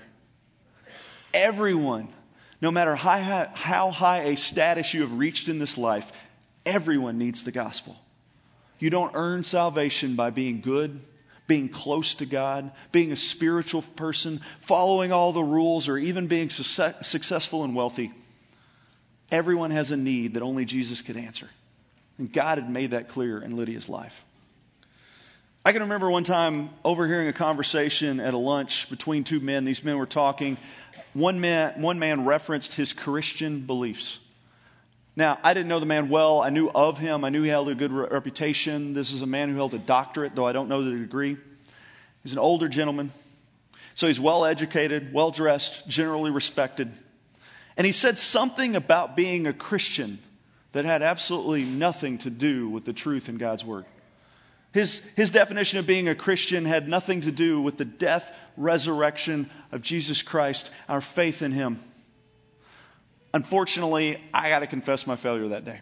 Everyone, 1.33 2.09
no 2.61 2.73
matter 2.73 2.97
how, 2.97 3.49
how 3.55 3.91
high 3.93 4.23
a 4.23 4.37
status 4.37 4.93
you 4.93 5.03
have 5.03 5.13
reached 5.13 5.49
in 5.49 5.61
this 5.61 5.79
life, 5.79 6.11
everyone 6.67 7.19
needs 7.19 7.45
the 7.45 7.53
gospel. 7.53 7.97
You 8.81 8.91
don't 8.91 9.13
earn 9.15 9.45
salvation 9.45 10.17
by 10.17 10.31
being 10.31 10.61
good 10.61 10.99
being 11.49 11.71
close 11.71 12.15
to 12.17 12.27
God, 12.27 12.71
being 12.93 13.11
a 13.11 13.17
spiritual 13.17 13.83
person, 13.83 14.41
following 14.61 15.11
all 15.11 15.33
the 15.33 15.43
rules, 15.43 15.89
or 15.89 15.99
even 15.99 16.29
being 16.29 16.51
successful 16.51 17.65
and 17.65 17.75
wealthy. 17.75 18.13
Everyone 19.33 19.71
has 19.73 19.91
a 19.91 19.97
need 19.97 20.35
that 20.35 20.43
only 20.43 20.67
Jesus 20.67 21.03
could 21.03 21.17
answer. 21.17 21.49
And 22.19 22.31
God 22.31 22.59
had 22.59 22.71
made 22.71 22.91
that 22.91 23.09
clear 23.09 23.43
in 23.43 23.57
Lydia's 23.57 23.89
life. 23.89 24.25
I 25.65 25.73
can 25.73 25.83
remember 25.83 26.11
one 26.11 26.25
time 26.25 26.71
overhearing 26.85 27.29
a 27.29 27.33
conversation 27.33 28.21
at 28.21 28.33
a 28.33 28.39
lunch 28.39 28.89
between 28.89 29.25
two 29.25 29.41
men. 29.41 29.65
These 29.65 29.85
men 29.85 29.99
were 29.99 30.07
talking. 30.07 30.57
One 31.15 31.41
man, 31.41 31.83
one 31.83 31.99
man 31.99 32.25
referenced 32.25 32.75
his 32.75 32.93
Christian 32.93 33.67
beliefs. 33.67 34.19
Now, 35.17 35.39
I 35.43 35.53
didn't 35.53 35.69
know 35.69 35.81
the 35.81 35.87
man 35.87 36.09
well. 36.11 36.41
I 36.41 36.51
knew 36.51 36.71
of 36.71 36.99
him. 36.99 37.25
I 37.25 37.31
knew 37.31 37.43
he 37.43 37.49
held 37.49 37.69
a 37.69 37.75
good 37.75 37.93
reputation. 37.93 38.95
This 38.95 39.11
is 39.11 39.21
a 39.21 39.27
man 39.27 39.49
who 39.49 39.57
held 39.57 39.75
a 39.75 39.79
doctorate, 39.79 40.37
though 40.37 40.47
I 40.47 40.53
don't 40.53 40.69
know 40.69 40.83
the 40.83 40.97
degree. 40.97 41.37
He's 42.23 42.33
an 42.33 42.39
older 42.39 42.69
gentleman. 42.69 43.11
So 43.97 44.07
he's 44.07 44.21
well 44.21 44.45
educated, 44.45 45.13
well 45.13 45.33
dressed, 45.33 45.89
generally 45.89 46.31
respected. 46.31 46.93
And 47.77 47.85
he 47.85 47.93
said 47.93 48.17
something 48.17 48.77
about 48.77 49.17
being 49.17 49.47
a 49.47 49.53
Christian 49.53 50.21
that 50.71 50.85
had 50.85 51.03
absolutely 51.03 51.65
nothing 51.65 52.19
to 52.19 52.31
do 52.31 52.69
with 52.69 52.85
the 52.85 52.93
truth 52.93 53.29
in 53.29 53.39
God's 53.39 53.65
Word. 53.65 53.87
His, 54.73 55.03
his 55.17 55.31
definition 55.31 55.79
of 55.79 55.87
being 55.87 56.09
a 56.09 56.15
Christian 56.15 56.65
had 56.65 56.89
nothing 56.89 57.23
to 57.23 57.33
do 57.33 57.61
with 57.61 57.79
the 57.79 57.85
death, 57.85 58.37
resurrection 58.57 59.51
of 59.73 59.83
Jesus 59.83 60.23
Christ, 60.23 60.71
our 60.89 61.01
faith 61.01 61.43
in 61.43 61.53
Him. 61.53 61.81
Unfortunately, 63.33 64.21
I 64.33 64.51
got 64.51 64.61
to 64.61 64.67
confess 64.67 65.07
my 65.07 65.17
failure 65.17 65.49
that 65.49 65.65
day. 65.65 65.81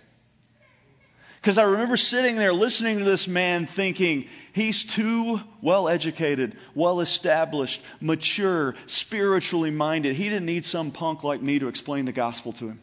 Because 1.41 1.59
I 1.59 1.65
remember 1.65 1.97
sitting 1.97 2.37
there 2.37 2.53
listening 2.53 2.99
to 2.99 3.05
this 3.05 3.29
man 3.29 3.67
thinking, 3.67 4.27
he's 4.53 4.83
too 4.83 5.41
well 5.61 5.89
educated, 5.89 6.57
well 6.75 7.01
established, 7.01 7.83
mature, 8.01 8.75
spiritually 8.87 9.71
minded. 9.71 10.17
He 10.17 10.25
didn't 10.25 10.47
need 10.47 10.65
some 10.65 10.91
punk 10.91 11.23
like 11.23 11.41
me 11.41 11.61
to 11.61 11.69
explain 11.69 12.05
the 12.05 12.13
gospel 12.13 12.53
to 12.55 12.69
him. 12.69 12.81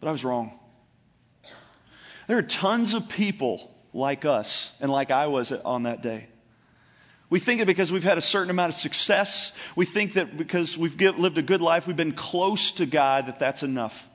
But 0.00 0.08
I 0.08 0.12
was 0.12 0.24
wrong. 0.24 0.58
There 2.26 2.38
are 2.38 2.42
tons 2.42 2.92
of 2.92 3.08
people 3.08 3.73
like 3.94 4.24
us 4.24 4.72
and 4.80 4.92
like 4.92 5.10
I 5.10 5.28
was 5.28 5.52
on 5.52 5.84
that 5.84 6.02
day. 6.02 6.26
We 7.30 7.38
think 7.40 7.60
that 7.60 7.66
because 7.66 7.90
we've 7.90 8.04
had 8.04 8.18
a 8.18 8.22
certain 8.22 8.50
amount 8.50 8.74
of 8.74 8.78
success, 8.78 9.52
we 9.74 9.86
think 9.86 10.12
that 10.14 10.36
because 10.36 10.76
we've 10.76 11.00
lived 11.00 11.38
a 11.38 11.42
good 11.42 11.62
life, 11.62 11.86
we've 11.86 11.96
been 11.96 12.12
close 12.12 12.72
to 12.72 12.86
God, 12.86 13.26
that 13.26 13.38
that's 13.38 13.62
enough. 13.62 14.08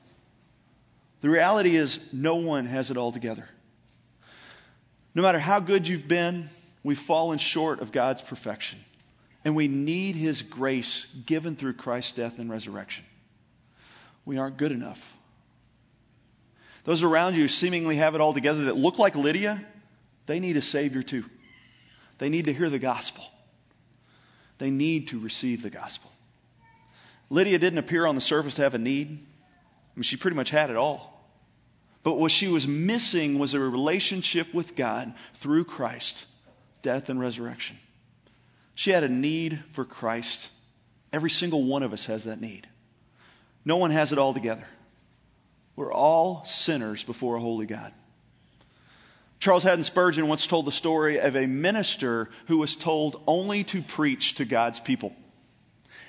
The 1.22 1.30
reality 1.30 1.76
is, 1.76 2.00
no 2.14 2.36
one 2.36 2.66
has 2.66 2.92
it 2.92 2.98
all 2.98 3.12
together. 3.12 3.50
No 5.16 5.22
matter 5.22 5.40
how 5.40 5.60
good 5.60 5.88
you've 5.88 6.08
been, 6.08 6.50
we've 6.84 7.00
fallen 7.00 7.40
short 7.40 7.82
of 7.82 7.92
God's 7.92 8.22
perfection. 8.22 8.80
And 9.44 9.56
we 9.56 9.68
need 9.68 10.16
His 10.16 10.42
grace 10.42 11.06
given 11.26 11.56
through 11.56 11.74
Christ's 11.74 12.14
death 12.14 12.40
and 12.40 12.50
resurrection. 12.50 13.06
We 14.24 14.38
aren't 14.38 14.58
good 14.58 14.72
enough. 14.72 15.14
Those 16.90 17.04
around 17.04 17.36
you 17.36 17.48
seemingly 17.48 17.98
have 17.98 18.16
it 18.16 18.22
all 18.22 18.34
together 18.34 18.64
that 18.64 18.76
look 18.76 18.98
like 18.98 19.16
Lydia, 19.16 19.64
they 20.26 20.40
need 20.40 20.58
a 20.58 20.62
Savior 20.64 21.04
too. 21.04 21.24
They 22.18 22.30
need 22.30 22.46
to 22.46 22.54
hear 22.54 22.68
the 22.68 22.80
gospel. 22.80 23.24
They 24.58 24.72
need 24.72 25.10
to 25.10 25.20
receive 25.20 25.62
the 25.62 25.70
gospel. 25.70 26.12
Lydia 27.30 27.60
didn't 27.60 27.78
appear 27.78 28.08
on 28.08 28.16
the 28.16 28.22
surface 28.22 28.56
to 28.56 28.64
have 28.64 28.74
a 28.74 28.80
need. 28.80 29.08
I 29.08 29.92
mean, 29.96 30.02
she 30.02 30.18
pretty 30.18 30.36
much 30.36 30.50
had 30.50 30.72
it 30.72 30.78
all. 30.78 31.30
But 32.02 32.16
what 32.16 32.32
she 32.32 32.48
was 32.48 32.68
missing 32.68 33.38
was 33.38 33.54
a 33.54 33.60
relationship 33.60 34.52
with 34.52 34.76
God 34.76 35.14
through 35.36 35.66
Christ, 35.66 36.26
death 36.82 37.08
and 37.08 37.20
resurrection. 37.20 37.78
She 38.74 38.90
had 38.90 39.04
a 39.04 39.10
need 39.10 39.64
for 39.70 39.86
Christ. 39.86 40.50
Every 41.14 41.30
single 41.30 41.66
one 41.66 41.84
of 41.84 41.94
us 41.94 42.06
has 42.06 42.24
that 42.24 42.42
need. 42.42 42.68
No 43.64 43.78
one 43.78 43.92
has 43.92 44.12
it 44.12 44.18
all 44.18 44.34
together. 44.34 44.66
We're 45.80 45.94
all 45.94 46.44
sinners 46.44 47.06
before 47.06 47.38
a 47.38 47.40
holy 47.40 47.66
God. 47.66 47.94
Charles 49.40 49.64
Haddon 49.64 49.86
Spurgeon 49.86 50.28
once 50.28 50.46
told 50.46 50.66
the 50.66 50.74
story 50.74 51.22
of 51.22 51.38
a 51.38 51.48
minister 51.48 52.30
who 52.48 52.58
was 52.58 52.76
told 52.76 53.24
only 53.26 53.64
to 53.64 53.82
preach 53.82 54.36
to 54.36 54.44
God's 54.44 54.82
people. 54.82 55.16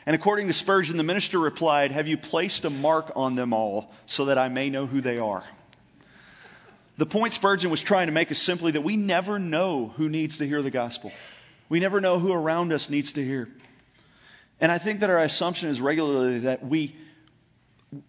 And 0.06 0.16
according 0.16 0.48
to 0.48 0.54
Spurgeon, 0.54 0.96
the 0.96 1.04
minister 1.04 1.38
replied, 1.38 1.92
Have 1.92 2.08
you 2.08 2.16
placed 2.16 2.64
a 2.64 2.70
mark 2.70 3.12
on 3.14 3.36
them 3.36 3.52
all 3.52 3.94
so 4.06 4.24
that 4.24 4.38
I 4.38 4.48
may 4.48 4.70
know 4.70 4.86
who 4.86 5.00
they 5.00 5.18
are? 5.18 5.44
The 6.98 7.06
point 7.06 7.32
Spurgeon 7.32 7.70
was 7.70 7.80
trying 7.80 8.08
to 8.08 8.12
make 8.12 8.32
is 8.32 8.42
simply 8.42 8.72
that 8.72 8.80
we 8.80 8.96
never 8.96 9.38
know 9.38 9.94
who 9.96 10.08
needs 10.08 10.38
to 10.38 10.48
hear 10.48 10.62
the 10.62 10.72
gospel. 10.72 11.12
We 11.68 11.78
never 11.78 12.00
know 12.00 12.18
who 12.18 12.32
around 12.32 12.72
us 12.72 12.90
needs 12.90 13.12
to 13.12 13.24
hear. 13.24 13.48
And 14.60 14.72
I 14.72 14.78
think 14.78 14.98
that 14.98 15.10
our 15.10 15.20
assumption 15.20 15.68
is 15.68 15.80
regularly 15.80 16.40
that 16.40 16.66
we 16.66 16.96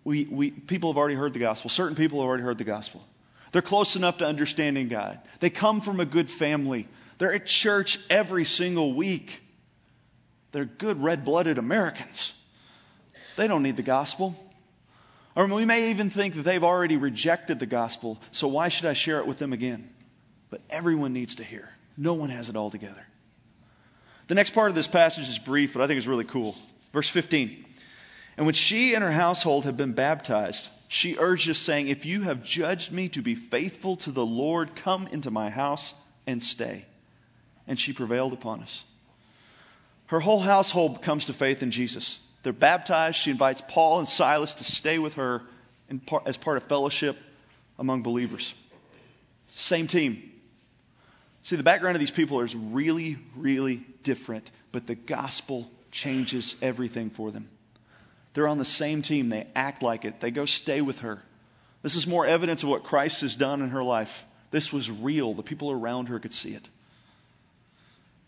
we, 0.03 0.25
we, 0.25 0.51
people 0.51 0.91
have 0.91 0.97
already 0.97 1.15
heard 1.15 1.33
the 1.33 1.39
gospel. 1.39 1.69
Certain 1.69 1.95
people 1.95 2.19
have 2.19 2.27
already 2.27 2.43
heard 2.43 2.57
the 2.57 2.63
gospel. 2.63 3.05
They're 3.51 3.61
close 3.61 3.95
enough 3.95 4.19
to 4.19 4.25
understanding 4.25 4.87
God. 4.87 5.19
They 5.39 5.49
come 5.49 5.81
from 5.81 5.99
a 5.99 6.05
good 6.05 6.29
family. 6.29 6.87
They're 7.17 7.33
at 7.33 7.45
church 7.45 7.99
every 8.09 8.45
single 8.45 8.93
week. 8.93 9.41
They're 10.51 10.65
good 10.65 11.01
red 11.01 11.25
blooded 11.25 11.57
Americans. 11.57 12.33
They 13.35 13.47
don't 13.47 13.63
need 13.63 13.77
the 13.77 13.83
gospel. 13.83 14.35
Or 15.35 15.47
we 15.47 15.65
may 15.65 15.91
even 15.91 16.09
think 16.09 16.35
that 16.35 16.43
they've 16.43 16.63
already 16.63 16.97
rejected 16.97 17.59
the 17.59 17.65
gospel, 17.65 18.19
so 18.31 18.47
why 18.47 18.67
should 18.67 18.85
I 18.85 18.93
share 18.93 19.19
it 19.19 19.27
with 19.27 19.37
them 19.37 19.53
again? 19.53 19.89
But 20.49 20.61
everyone 20.69 21.13
needs 21.13 21.35
to 21.35 21.43
hear. 21.43 21.69
No 21.97 22.13
one 22.13 22.29
has 22.29 22.49
it 22.49 22.57
all 22.57 22.69
together. 22.69 23.05
The 24.27 24.35
next 24.35 24.51
part 24.51 24.69
of 24.69 24.75
this 24.75 24.87
passage 24.87 25.29
is 25.29 25.39
brief, 25.39 25.73
but 25.73 25.81
I 25.81 25.87
think 25.87 25.97
it's 25.97 26.07
really 26.07 26.25
cool. 26.25 26.55
Verse 26.91 27.07
15. 27.07 27.65
And 28.41 28.47
when 28.47 28.55
she 28.55 28.95
and 28.95 29.03
her 29.03 29.11
household 29.11 29.65
had 29.65 29.77
been 29.77 29.91
baptized, 29.91 30.69
she 30.87 31.15
urged 31.19 31.47
us, 31.47 31.59
saying, 31.59 31.89
If 31.89 32.07
you 32.07 32.23
have 32.23 32.41
judged 32.41 32.91
me 32.91 33.07
to 33.09 33.21
be 33.21 33.35
faithful 33.35 33.95
to 33.97 34.09
the 34.09 34.25
Lord, 34.25 34.75
come 34.75 35.05
into 35.05 35.29
my 35.29 35.51
house 35.51 35.93
and 36.25 36.41
stay. 36.41 36.85
And 37.67 37.79
she 37.79 37.93
prevailed 37.93 38.33
upon 38.33 38.63
us. 38.63 38.83
Her 40.07 40.21
whole 40.21 40.39
household 40.39 41.03
comes 41.03 41.25
to 41.25 41.33
faith 41.33 41.61
in 41.61 41.69
Jesus. 41.69 42.17
They're 42.41 42.51
baptized. 42.51 43.17
She 43.17 43.29
invites 43.29 43.61
Paul 43.67 43.99
and 43.99 44.07
Silas 44.07 44.55
to 44.55 44.63
stay 44.63 44.97
with 44.97 45.13
her 45.13 45.43
as 46.25 46.35
part 46.35 46.57
of 46.57 46.63
fellowship 46.63 47.19
among 47.77 48.01
believers. 48.01 48.55
Same 49.49 49.85
team. 49.85 50.31
See, 51.43 51.57
the 51.57 51.61
background 51.61 51.95
of 51.95 51.99
these 51.99 52.09
people 52.09 52.41
is 52.41 52.55
really, 52.55 53.19
really 53.35 53.85
different, 54.01 54.49
but 54.71 54.87
the 54.87 54.95
gospel 54.95 55.69
changes 55.91 56.55
everything 56.59 57.11
for 57.11 57.29
them. 57.29 57.47
They're 58.33 58.47
on 58.47 58.57
the 58.57 58.65
same 58.65 59.01
team. 59.01 59.29
They 59.29 59.47
act 59.55 59.83
like 59.83 60.05
it. 60.05 60.19
They 60.19 60.31
go 60.31 60.45
stay 60.45 60.81
with 60.81 60.99
her. 60.99 61.21
This 61.81 61.95
is 61.95 62.07
more 62.07 62.25
evidence 62.25 62.63
of 62.63 62.69
what 62.69 62.83
Christ 62.83 63.21
has 63.21 63.35
done 63.35 63.61
in 63.61 63.69
her 63.69 63.83
life. 63.83 64.25
This 64.51 64.71
was 64.71 64.91
real. 64.91 65.33
The 65.33 65.43
people 65.43 65.71
around 65.71 66.07
her 66.07 66.19
could 66.19 66.33
see 66.33 66.53
it. 66.53 66.69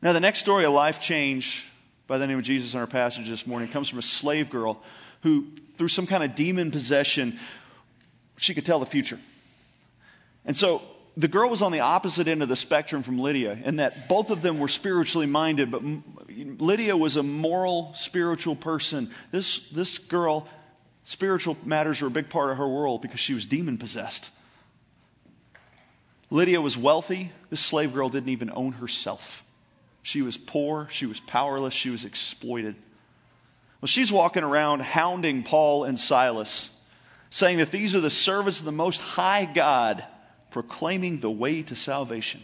Now, 0.01 0.11
the 0.11 0.19
next 0.19 0.39
story, 0.39 0.65
of 0.65 0.73
life 0.73 0.99
change 0.99 1.65
by 2.07 2.17
the 2.17 2.27
name 2.27 2.37
of 2.37 2.43
Jesus 2.43 2.73
in 2.73 2.79
our 2.79 2.87
passage 2.87 3.29
this 3.29 3.47
morning, 3.47 3.69
comes 3.69 3.87
from 3.87 3.99
a 3.99 4.03
slave 4.03 4.49
girl 4.49 4.81
who, 5.21 5.47
through 5.77 5.87
some 5.87 6.05
kind 6.05 6.23
of 6.23 6.35
demon 6.35 6.71
possession, 6.71 7.39
she 8.37 8.53
could 8.53 8.65
tell 8.65 8.79
the 8.79 8.85
future. 8.85 9.19
And 10.45 10.57
so 10.57 10.81
the 11.15 11.27
girl 11.27 11.49
was 11.49 11.61
on 11.61 11.71
the 11.71 11.79
opposite 11.79 12.27
end 12.27 12.43
of 12.43 12.49
the 12.49 12.55
spectrum 12.55 13.03
from 13.03 13.19
Lydia 13.19 13.57
in 13.63 13.77
that 13.77 14.09
both 14.09 14.29
of 14.31 14.41
them 14.41 14.59
were 14.59 14.67
spiritually 14.67 15.27
minded, 15.27 15.71
but 15.71 15.81
Lydia 16.59 16.95
was 16.95 17.17
a 17.17 17.23
moral, 17.23 17.93
spiritual 17.95 18.55
person. 18.55 19.11
This, 19.31 19.67
this 19.69 19.97
girl, 19.97 20.47
spiritual 21.05 21.57
matters 21.65 22.01
were 22.01 22.07
a 22.07 22.11
big 22.11 22.29
part 22.29 22.51
of 22.51 22.57
her 22.57 22.67
world 22.67 23.01
because 23.01 23.19
she 23.19 23.33
was 23.33 23.45
demon 23.45 23.77
possessed. 23.77 24.31
Lydia 26.29 26.61
was 26.61 26.77
wealthy. 26.77 27.31
This 27.49 27.59
slave 27.59 27.93
girl 27.93 28.09
didn't 28.09 28.29
even 28.29 28.51
own 28.53 28.73
herself. 28.73 29.43
She 30.01 30.21
was 30.21 30.35
poor, 30.35 30.87
she 30.91 31.05
was 31.05 31.19
powerless, 31.21 31.73
she 31.73 31.89
was 31.89 32.03
exploited. 32.03 32.75
Well, 33.79 33.87
she's 33.87 34.11
walking 34.11 34.43
around 34.43 34.81
hounding 34.81 35.43
Paul 35.43 35.85
and 35.85 35.99
Silas, 35.99 36.69
saying 37.29 37.57
that 37.57 37.71
these 37.71 37.95
are 37.95 38.01
the 38.01 38.09
servants 38.09 38.59
of 38.59 38.65
the 38.65 38.71
Most 38.71 38.99
High 38.99 39.45
God 39.45 40.03
proclaiming 40.51 41.19
the 41.19 41.31
way 41.31 41.63
to 41.63 41.75
salvation. 41.75 42.41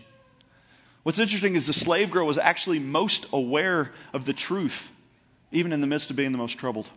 What's 1.04 1.20
interesting 1.20 1.56
is 1.56 1.66
the 1.66 1.74
slave 1.74 2.12
girl 2.12 2.28
was 2.28 2.38
actually 2.38 2.80
most 2.80 3.26
aware 3.32 3.92
of 4.14 4.26
the 4.26 4.34
truth, 4.34 4.92
even 5.52 5.72
in 5.74 5.82
the 5.82 5.88
midst 5.88 6.10
of 6.10 6.16
being 6.16 6.32
the 6.32 6.38
most 6.38 6.56
troubled. 6.56 6.90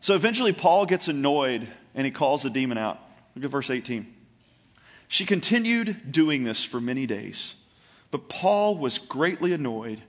So 0.00 0.14
eventually, 0.14 0.52
Paul 0.52 0.86
gets 0.86 1.08
annoyed 1.08 1.66
and 1.94 2.04
he 2.04 2.10
calls 2.10 2.42
the 2.42 2.50
demon 2.50 2.78
out. 2.78 3.00
Look 3.34 3.44
at 3.44 3.50
verse 3.50 3.70
18. 3.70 4.06
She 5.08 5.24
continued 5.24 6.12
doing 6.12 6.44
this 6.44 6.62
for 6.62 6.80
many 6.80 7.06
days, 7.06 7.54
but 8.10 8.28
Paul 8.28 8.76
was 8.76 8.98
greatly 8.98 9.52
annoyed 9.52 10.02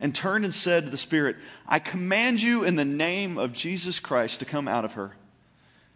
and 0.00 0.14
turned 0.14 0.44
and 0.44 0.54
said 0.54 0.86
to 0.86 0.90
the 0.90 0.96
Spirit, 0.96 1.36
I 1.66 1.78
command 1.78 2.40
you 2.40 2.64
in 2.64 2.76
the 2.76 2.84
name 2.84 3.36
of 3.36 3.52
Jesus 3.52 4.00
Christ 4.00 4.40
to 4.40 4.46
come 4.46 4.66
out 4.66 4.84
of 4.84 4.94
her. 4.94 5.12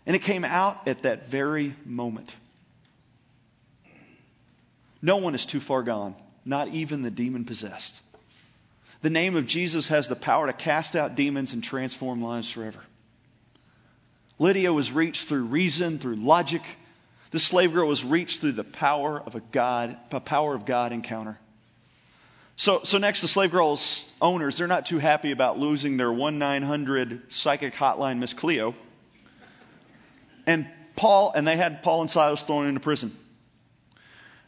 And 0.04 0.16
it 0.16 0.22
came 0.22 0.44
out 0.44 0.86
at 0.86 1.02
that 1.02 1.28
very 1.28 1.76
moment. 1.84 2.36
No 5.02 5.16
one 5.16 5.34
is 5.34 5.44
too 5.44 5.60
far 5.60 5.82
gone, 5.82 6.14
not 6.44 6.68
even 6.68 7.02
the 7.02 7.10
demon 7.10 7.44
possessed. 7.44 8.00
The 9.02 9.10
name 9.10 9.34
of 9.34 9.46
Jesus 9.46 9.88
has 9.88 10.06
the 10.06 10.14
power 10.14 10.46
to 10.46 10.52
cast 10.52 10.94
out 10.94 11.16
demons 11.16 11.52
and 11.52 11.62
transform 11.62 12.22
lives 12.22 12.50
forever. 12.50 12.78
Lydia 14.38 14.72
was 14.72 14.92
reached 14.92 15.28
through 15.28 15.44
reason, 15.44 15.98
through 15.98 16.16
logic. 16.16 16.62
This 17.32 17.42
slave 17.42 17.72
girl 17.72 17.88
was 17.88 18.04
reached 18.04 18.40
through 18.40 18.52
the 18.52 18.64
power 18.64 19.20
of 19.20 19.34
a 19.34 19.40
God, 19.40 19.96
a 20.12 20.20
power 20.20 20.54
of 20.54 20.64
God 20.64 20.92
encounter. 20.92 21.38
So, 22.56 22.82
so 22.84 22.98
next, 22.98 23.22
the 23.22 23.28
slave 23.28 23.50
girls' 23.50 24.04
owners, 24.20 24.56
they're 24.56 24.68
not 24.68 24.86
too 24.86 24.98
happy 24.98 25.32
about 25.32 25.58
losing 25.58 25.96
their 25.96 26.12
1 26.12 26.38
900 26.38 27.32
psychic 27.32 27.74
hotline, 27.74 28.18
Miss 28.18 28.34
Cleo. 28.34 28.74
And 30.46 30.68
Paul, 30.94 31.32
and 31.34 31.46
they 31.46 31.56
had 31.56 31.82
Paul 31.82 32.02
and 32.02 32.10
Silas 32.10 32.42
thrown 32.42 32.66
into 32.66 32.80
prison. 32.80 33.16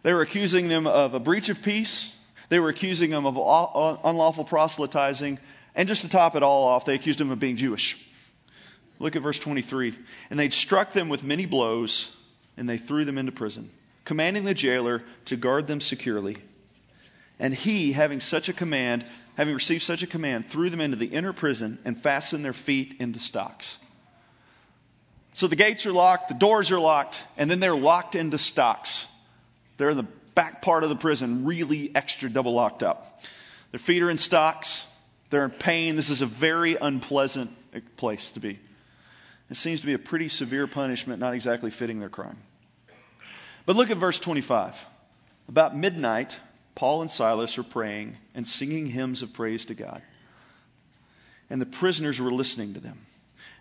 They 0.04 0.12
were 0.12 0.20
accusing 0.20 0.68
them 0.68 0.86
of 0.86 1.14
a 1.14 1.18
breach 1.18 1.48
of 1.48 1.62
peace. 1.62 2.14
They 2.50 2.60
were 2.60 2.68
accusing 2.68 3.10
them 3.10 3.24
of 3.24 3.38
uh, 3.38 3.96
unlawful 4.04 4.44
proselytizing. 4.44 5.38
And 5.74 5.88
just 5.88 6.02
to 6.02 6.10
top 6.10 6.36
it 6.36 6.42
all 6.42 6.64
off, 6.64 6.84
they 6.84 6.94
accused 6.94 7.18
them 7.18 7.30
of 7.30 7.40
being 7.40 7.56
Jewish. 7.56 7.96
Look 8.98 9.16
at 9.16 9.22
verse 9.22 9.38
23. 9.38 9.96
And 10.28 10.38
they 10.38 10.50
struck 10.50 10.92
them 10.92 11.08
with 11.08 11.24
many 11.24 11.46
blows, 11.46 12.10
and 12.58 12.68
they 12.68 12.76
threw 12.76 13.06
them 13.06 13.16
into 13.16 13.32
prison, 13.32 13.70
commanding 14.04 14.44
the 14.44 14.52
jailer 14.52 15.02
to 15.24 15.36
guard 15.36 15.68
them 15.68 15.80
securely. 15.80 16.36
And 17.38 17.54
he, 17.54 17.92
having 17.92 18.20
such 18.20 18.50
a 18.50 18.52
command, 18.52 19.06
having 19.36 19.54
received 19.54 19.84
such 19.84 20.02
a 20.02 20.06
command, 20.06 20.50
threw 20.50 20.68
them 20.68 20.82
into 20.82 20.98
the 20.98 21.06
inner 21.06 21.32
prison 21.32 21.78
and 21.82 21.98
fastened 21.98 22.44
their 22.44 22.52
feet 22.52 22.96
into 23.00 23.18
stocks. 23.18 23.78
So 25.32 25.46
the 25.46 25.56
gates 25.56 25.86
are 25.86 25.92
locked, 25.92 26.28
the 26.28 26.34
doors 26.34 26.70
are 26.70 26.78
locked, 26.78 27.22
and 27.38 27.50
then 27.50 27.58
they're 27.58 27.74
locked 27.74 28.14
into 28.14 28.36
stocks. 28.36 29.06
They're 29.76 29.90
in 29.90 29.96
the 29.96 30.06
back 30.34 30.62
part 30.62 30.82
of 30.84 30.90
the 30.90 30.96
prison, 30.96 31.44
really 31.44 31.94
extra 31.94 32.28
double 32.28 32.52
locked 32.52 32.82
up. 32.82 33.20
Their 33.70 33.78
feet 33.78 34.02
are 34.02 34.10
in 34.10 34.18
stocks, 34.18 34.84
they're 35.30 35.44
in 35.44 35.50
pain. 35.50 35.96
This 35.96 36.10
is 36.10 36.22
a 36.22 36.26
very 36.26 36.76
unpleasant 36.76 37.50
place 37.96 38.30
to 38.32 38.40
be. 38.40 38.58
It 39.50 39.56
seems 39.56 39.80
to 39.80 39.86
be 39.86 39.92
a 39.92 39.98
pretty 39.98 40.28
severe 40.28 40.66
punishment, 40.66 41.20
not 41.20 41.34
exactly 41.34 41.70
fitting 41.70 42.00
their 42.00 42.08
crime. 42.08 42.38
But 43.66 43.76
look 43.76 43.90
at 43.90 43.96
verse 43.96 44.18
25. 44.18 44.86
About 45.48 45.76
midnight, 45.76 46.38
Paul 46.74 47.02
and 47.02 47.10
Silas 47.10 47.58
are 47.58 47.62
praying 47.62 48.16
and 48.34 48.46
singing 48.46 48.86
hymns 48.86 49.22
of 49.22 49.32
praise 49.32 49.64
to 49.66 49.74
God. 49.74 50.02
And 51.50 51.60
the 51.60 51.66
prisoners 51.66 52.20
were 52.20 52.30
listening 52.30 52.74
to 52.74 52.80
them. 52.80 53.06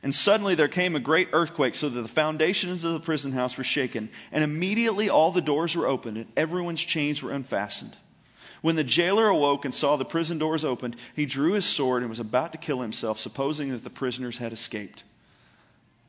And 0.01 0.13
suddenly 0.13 0.55
there 0.55 0.67
came 0.67 0.95
a 0.95 0.99
great 0.99 1.29
earthquake, 1.31 1.75
so 1.75 1.87
that 1.87 2.01
the 2.01 2.07
foundations 2.07 2.83
of 2.83 2.93
the 2.93 2.99
prison 2.99 3.31
house 3.31 3.57
were 3.57 3.63
shaken. 3.63 4.09
And 4.31 4.43
immediately 4.43 5.09
all 5.09 5.31
the 5.31 5.41
doors 5.41 5.75
were 5.75 5.87
opened, 5.87 6.17
and 6.17 6.27
everyone's 6.35 6.81
chains 6.81 7.23
were 7.23 7.31
unfastened. 7.31 7.95
When 8.61 8.75
the 8.75 8.83
jailer 8.83 9.27
awoke 9.27 9.65
and 9.65 9.73
saw 9.73 9.95
the 9.95 10.05
prison 10.05 10.37
doors 10.37 10.63
opened, 10.65 10.95
he 11.15 11.25
drew 11.25 11.53
his 11.53 11.65
sword 11.65 12.01
and 12.01 12.09
was 12.09 12.19
about 12.19 12.51
to 12.51 12.57
kill 12.57 12.81
himself, 12.81 13.19
supposing 13.19 13.71
that 13.71 13.83
the 13.83 13.89
prisoners 13.89 14.37
had 14.37 14.53
escaped. 14.53 15.03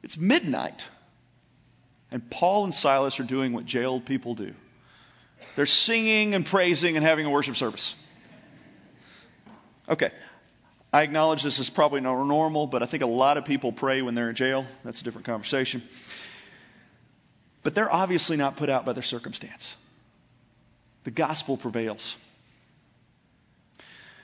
It's 0.03 0.17
midnight. 0.17 0.87
And 2.11 2.29
Paul 2.31 2.65
and 2.65 2.75
Silas 2.75 3.19
are 3.19 3.25
doing 3.25 3.53
what 3.53 3.65
jailed 3.65 4.07
people 4.07 4.35
do 4.35 4.55
they're 5.57 5.67
singing 5.67 6.35
and 6.35 6.45
praising 6.45 6.97
and 6.97 7.05
having 7.05 7.27
a 7.27 7.31
worship 7.31 7.57
service. 7.57 7.95
Okay. 9.89 10.11
I 10.95 11.03
acknowledge 11.03 11.43
this 11.43 11.59
is 11.59 11.69
probably 11.69 12.01
not 12.01 12.25
normal, 12.25 12.69
but 12.69 12.81
I 12.81 12.87
think 12.87 13.03
a 13.03 13.07
lot 13.07 13.37
of 13.37 13.45
people 13.45 13.73
pray 13.73 14.01
when 14.01 14.15
they're 14.15 14.29
in 14.29 14.37
jail. 14.37 14.65
That's 14.85 15.01
a 15.01 15.05
different 15.05 15.27
conversation. 15.27 15.83
But 17.65 17.75
they're 17.75 17.93
obviously 17.93 18.37
not 18.37 18.55
put 18.55 18.71
out 18.71 18.85
by 18.85 18.93
their 18.93 19.03
circumstance. 19.03 19.75
The 21.03 21.11
gospel 21.11 21.57
prevails. 21.57 22.15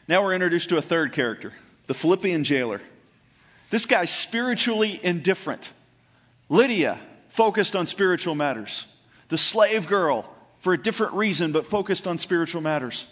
Now 0.07 0.23
we're 0.23 0.33
introduced 0.33 0.69
to 0.69 0.77
a 0.77 0.83
third 0.83 1.13
character, 1.13 1.53
the 1.89 1.95
Philippian 1.95 2.45
jailer. 2.45 2.81
This 3.71 3.85
guy's 3.85 4.13
spiritually 4.13 5.01
indifferent. 5.03 5.73
Lydia, 6.49 7.01
focused 7.31 7.75
on 7.75 7.89
spiritual 7.89 8.37
matters. 8.37 8.87
The 9.29 9.39
slave 9.39 9.89
girl, 9.89 10.25
for 10.61 10.73
a 10.73 10.79
different 10.79 11.15
reason, 11.15 11.51
but 11.51 11.67
focused 11.67 12.07
on 12.07 12.17
spiritual 12.17 12.61
matters. 12.61 13.09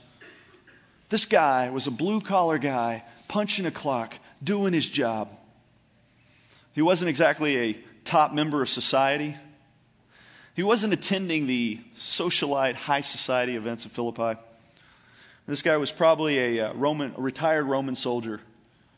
This 1.09 1.25
guy 1.25 1.71
was 1.71 1.89
a 1.89 1.91
blue 1.91 2.21
collar 2.21 2.59
guy, 2.59 3.03
punching 3.29 3.67
a 3.67 3.71
clock, 3.71 4.15
doing 4.43 4.73
his 4.73 4.89
job. 4.89 5.31
He 6.73 6.83
wasn't 6.83 7.11
exactly 7.11 7.57
a 7.57 7.79
top 8.05 8.33
member 8.33 8.63
of 8.63 8.69
society. 8.69 9.37
He 10.55 10.63
wasn't 10.63 10.93
attending 10.93 11.47
the 11.47 11.81
socialite 11.97 12.75
high 12.75 13.03
society 13.03 13.55
events 13.55 13.85
of 13.85 13.93
Philippi. 13.93 14.41
This 15.47 15.63
guy 15.63 15.77
was 15.77 15.93
probably 15.93 16.59
a, 16.59 16.69
uh, 16.69 16.75
Roman, 16.75 17.15
a 17.17 17.21
retired 17.21 17.65
Roman 17.65 17.97
soldier. 17.97 18.41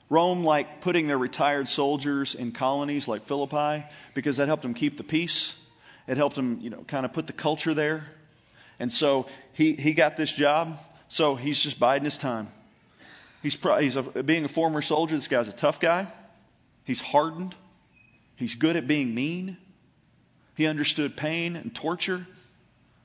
Rome 0.09 0.43
liked 0.43 0.81
putting 0.81 1.07
their 1.07 1.19
retired 1.19 1.69
soldiers 1.69 2.35
in 2.35 2.51
colonies 2.51 3.07
like 3.07 3.23
Philippi 3.23 3.85
because 4.15 4.39
that 4.39 4.49
helped 4.49 4.63
them 4.65 4.75
keep 4.75 4.97
the 4.97 5.05
peace. 5.05 5.55
It 6.09 6.17
helped 6.17 6.35
them, 6.35 6.59
you 6.61 6.71
know, 6.71 6.83
kind 6.89 7.07
of 7.07 7.13
put 7.13 7.29
the 7.29 7.33
culture 7.33 7.75
there. 7.75 8.09
And 8.81 8.93
so 8.93 9.27
he, 9.53 9.75
he 9.75 9.93
got 9.93 10.17
this 10.17 10.33
job, 10.33 10.79
so 11.09 11.37
he's 11.37 11.61
just 11.61 11.79
biding 11.79 12.05
his 12.05 12.17
time. 12.17 12.49
He's, 13.43 13.57
he's 13.79 13.97
a, 13.97 14.03
being 14.03 14.45
a 14.45 14.49
former 14.49 14.83
soldier, 14.83 15.17
this 15.17 15.29
guy's 15.29 15.49
a 15.49 15.53
tough 15.53 15.81
guy. 15.81 16.07
He's 16.85 17.01
hardened. 17.01 17.55
He's 18.37 18.55
good 18.55 18.77
at 18.77 18.87
being 18.87 19.15
mean. 19.15 19.57
He 20.55 20.67
understood 20.67 21.17
pain 21.17 21.57
and 21.57 21.75
torture. 21.75 22.27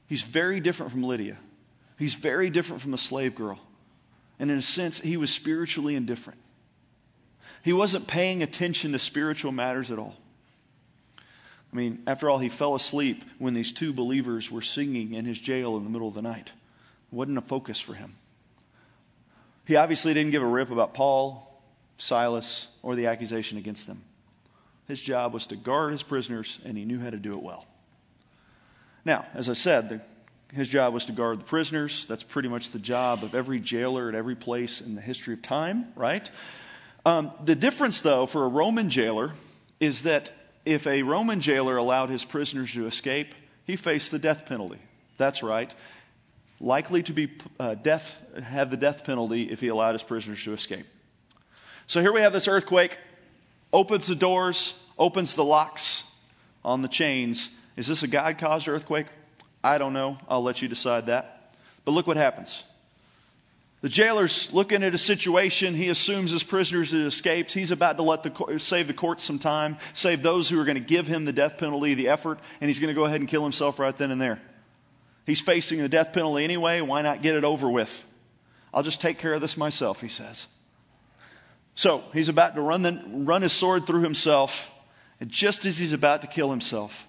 He's 0.08 0.24
very 0.24 0.60
different 0.60 0.92
from 0.92 1.04
Lydia. 1.04 1.38
He's 1.98 2.16
very 2.16 2.50
different 2.50 2.82
from 2.82 2.92
the 2.92 2.98
slave 2.98 3.36
girl. 3.36 3.60
And 4.40 4.52
in 4.52 4.58
a 4.58 4.62
sense, 4.62 5.00
he 5.00 5.18
was 5.18 5.32
spiritually 5.32 5.96
indifferent. 5.96 6.40
He 7.64 7.74
wasn't 7.74 8.08
paying 8.08 8.44
attention 8.44 8.92
to 8.92 9.00
spiritual 9.00 9.52
matters 9.52 9.90
at 9.90 9.98
all. 9.98 10.16
I 11.18 11.76
mean, 11.76 12.04
after 12.08 12.30
all, 12.30 12.40
he 12.40 12.50
fell 12.50 12.76
asleep 12.76 13.24
when 13.38 13.54
these 13.54 13.74
two 13.74 13.92
believers 13.92 14.52
were 14.52 14.62
singing 14.62 15.14
in 15.14 15.26
his 15.26 15.40
jail 15.40 15.76
in 15.78 15.84
the 15.84 15.90
middle 15.90 16.08
of 16.08 16.14
the 16.14 16.22
night. 16.22 16.48
It 17.12 17.16
wasn't 17.16 17.38
a 17.38 17.42
focus 17.42 17.80
for 17.80 17.94
him. 17.94 18.16
He 19.66 19.76
obviously 19.76 20.14
didn't 20.14 20.32
give 20.32 20.44
a 20.44 20.48
rip 20.48 20.72
about 20.72 20.94
Paul, 20.94 21.62
Silas, 21.98 22.68
or 22.84 22.96
the 22.96 23.08
accusation 23.08 23.58
against 23.58 23.88
them. 23.88 24.04
His 24.88 25.02
job 25.02 25.34
was 25.34 25.48
to 25.48 25.56
guard 25.56 25.92
his 25.92 26.04
prisoners, 26.04 26.60
and 26.64 26.78
he 26.78 26.86
knew 26.86 27.00
how 27.00 27.10
to 27.10 27.18
do 27.18 27.32
it 27.32 27.42
well. 27.42 27.66
Now, 29.04 29.26
as 29.34 29.50
I 29.50 29.54
said, 29.54 29.90
the 29.90 30.02
his 30.56 30.70
job 30.70 30.94
was 30.94 31.06
to 31.06 31.12
guard 31.12 31.40
the 31.40 31.44
prisoners. 31.44 32.06
That's 32.08 32.24
pretty 32.24 32.48
much 32.48 32.72
the 32.72 32.80
job 32.80 33.24
of 33.24 33.36
every 33.36 33.60
jailer 33.60 34.08
at 34.08 34.16
every 34.16 34.36
place 34.36 34.80
in 34.80 34.96
the 34.96 35.02
history 35.02 35.34
of 35.34 35.42
time, 35.42 35.92
right? 35.96 36.30
Um, 37.06 37.32
the 37.44 37.56
difference, 37.56 38.02
though, 38.02 38.26
for 38.26 38.46
a 38.46 38.48
Roman 38.48 38.90
jailer 38.90 39.34
is 39.80 40.04
that 40.04 40.32
if 40.66 40.88
a 40.88 41.04
Roman 41.04 41.42
jailer 41.42 41.78
allowed 41.78 42.10
his 42.10 42.24
prisoners 42.24 42.74
to 42.74 42.88
escape, 42.88 43.36
he 43.66 43.76
faced 43.76 44.12
the 44.12 44.20
death 44.20 44.46
penalty. 44.46 44.80
That's 45.18 45.44
right. 45.44 45.74
Likely 46.60 47.04
to 47.04 47.14
be 47.14 47.30
uh, 47.60 47.76
death, 47.76 48.24
have 48.42 48.72
the 48.72 48.78
death 48.78 49.04
penalty 49.04 49.52
if 49.52 49.60
he 49.60 49.68
allowed 49.68 49.94
his 49.94 50.04
prisoners 50.04 50.44
to 50.46 50.54
escape. 50.54 50.86
So 51.88 52.02
here 52.02 52.14
we 52.14 52.22
have 52.22 52.34
this 52.34 52.48
earthquake, 52.48 52.98
opens 53.74 54.08
the 54.08 54.16
doors, 54.16 54.74
opens 54.98 55.36
the 55.36 55.44
locks 55.44 56.04
on 56.64 56.82
the 56.82 56.88
chains. 56.88 57.50
Is 57.76 57.88
this 57.88 58.04
a 58.04 58.08
God 58.08 58.38
caused 58.38 58.68
earthquake? 58.68 59.08
I 59.64 59.78
don't 59.78 59.94
know. 59.94 60.18
I'll 60.30 60.44
let 60.44 60.62
you 60.62 60.68
decide 60.68 61.08
that. 61.08 61.54
But 61.84 61.92
look 61.92 62.08
what 62.08 62.18
happens. 62.18 62.64
The 63.82 63.90
jailer's 63.90 64.52
looking 64.52 64.82
at 64.82 64.96
a 64.96 64.98
situation. 64.98 65.76
He 65.76 65.90
assumes 65.90 66.32
his 66.32 66.42
prisoners 66.42 66.92
have 66.92 67.02
escaped. 67.02 67.52
He's 67.52 67.70
about 67.70 67.98
to 67.98 68.04
let 68.04 68.24
the 68.24 68.58
save 68.58 68.88
the 68.88 68.94
court 68.94 69.22
some 69.22 69.38
time, 69.38 69.78
save 69.94 70.24
those 70.24 70.50
who 70.50 70.60
are 70.60 70.66
going 70.66 70.76
to 70.76 70.82
give 70.82 71.06
him 71.06 71.26
the 71.26 71.34
death 71.34 71.60
penalty, 71.60 71.94
the 71.94 72.08
effort, 72.08 72.40
and 72.62 72.70
he's 72.70 72.80
going 72.80 72.88
to 72.88 73.00
go 73.00 73.06
ahead 73.06 73.20
and 73.20 73.30
kill 73.30 73.44
himself 73.44 73.78
right 73.78 73.96
then 73.96 74.10
and 74.10 74.20
there. 74.20 74.42
He's 75.26 75.42
facing 75.42 75.80
the 75.80 75.90
death 75.90 76.14
penalty 76.14 76.44
anyway. 76.44 76.82
Why 76.82 77.02
not 77.02 77.22
get 77.22 77.36
it 77.36 77.44
over 77.44 77.70
with? 77.70 78.04
I'll 78.74 78.84
just 78.84 79.02
take 79.02 79.18
care 79.18 79.34
of 79.34 79.42
this 79.42 79.58
myself, 79.58 80.02
he 80.02 80.08
says. 80.08 80.48
So 81.76 82.04
he's 82.14 82.30
about 82.30 82.56
to 82.56 82.62
run, 82.62 82.84
the, 82.84 83.02
run 83.08 83.42
his 83.42 83.54
sword 83.54 83.88
through 83.88 84.04
himself, 84.04 84.72
and 85.20 85.30
just 85.30 85.66
as 85.66 85.80
he's 85.80 85.94
about 85.94 86.22
to 86.22 86.28
kill 86.28 86.50
himself, 86.50 87.08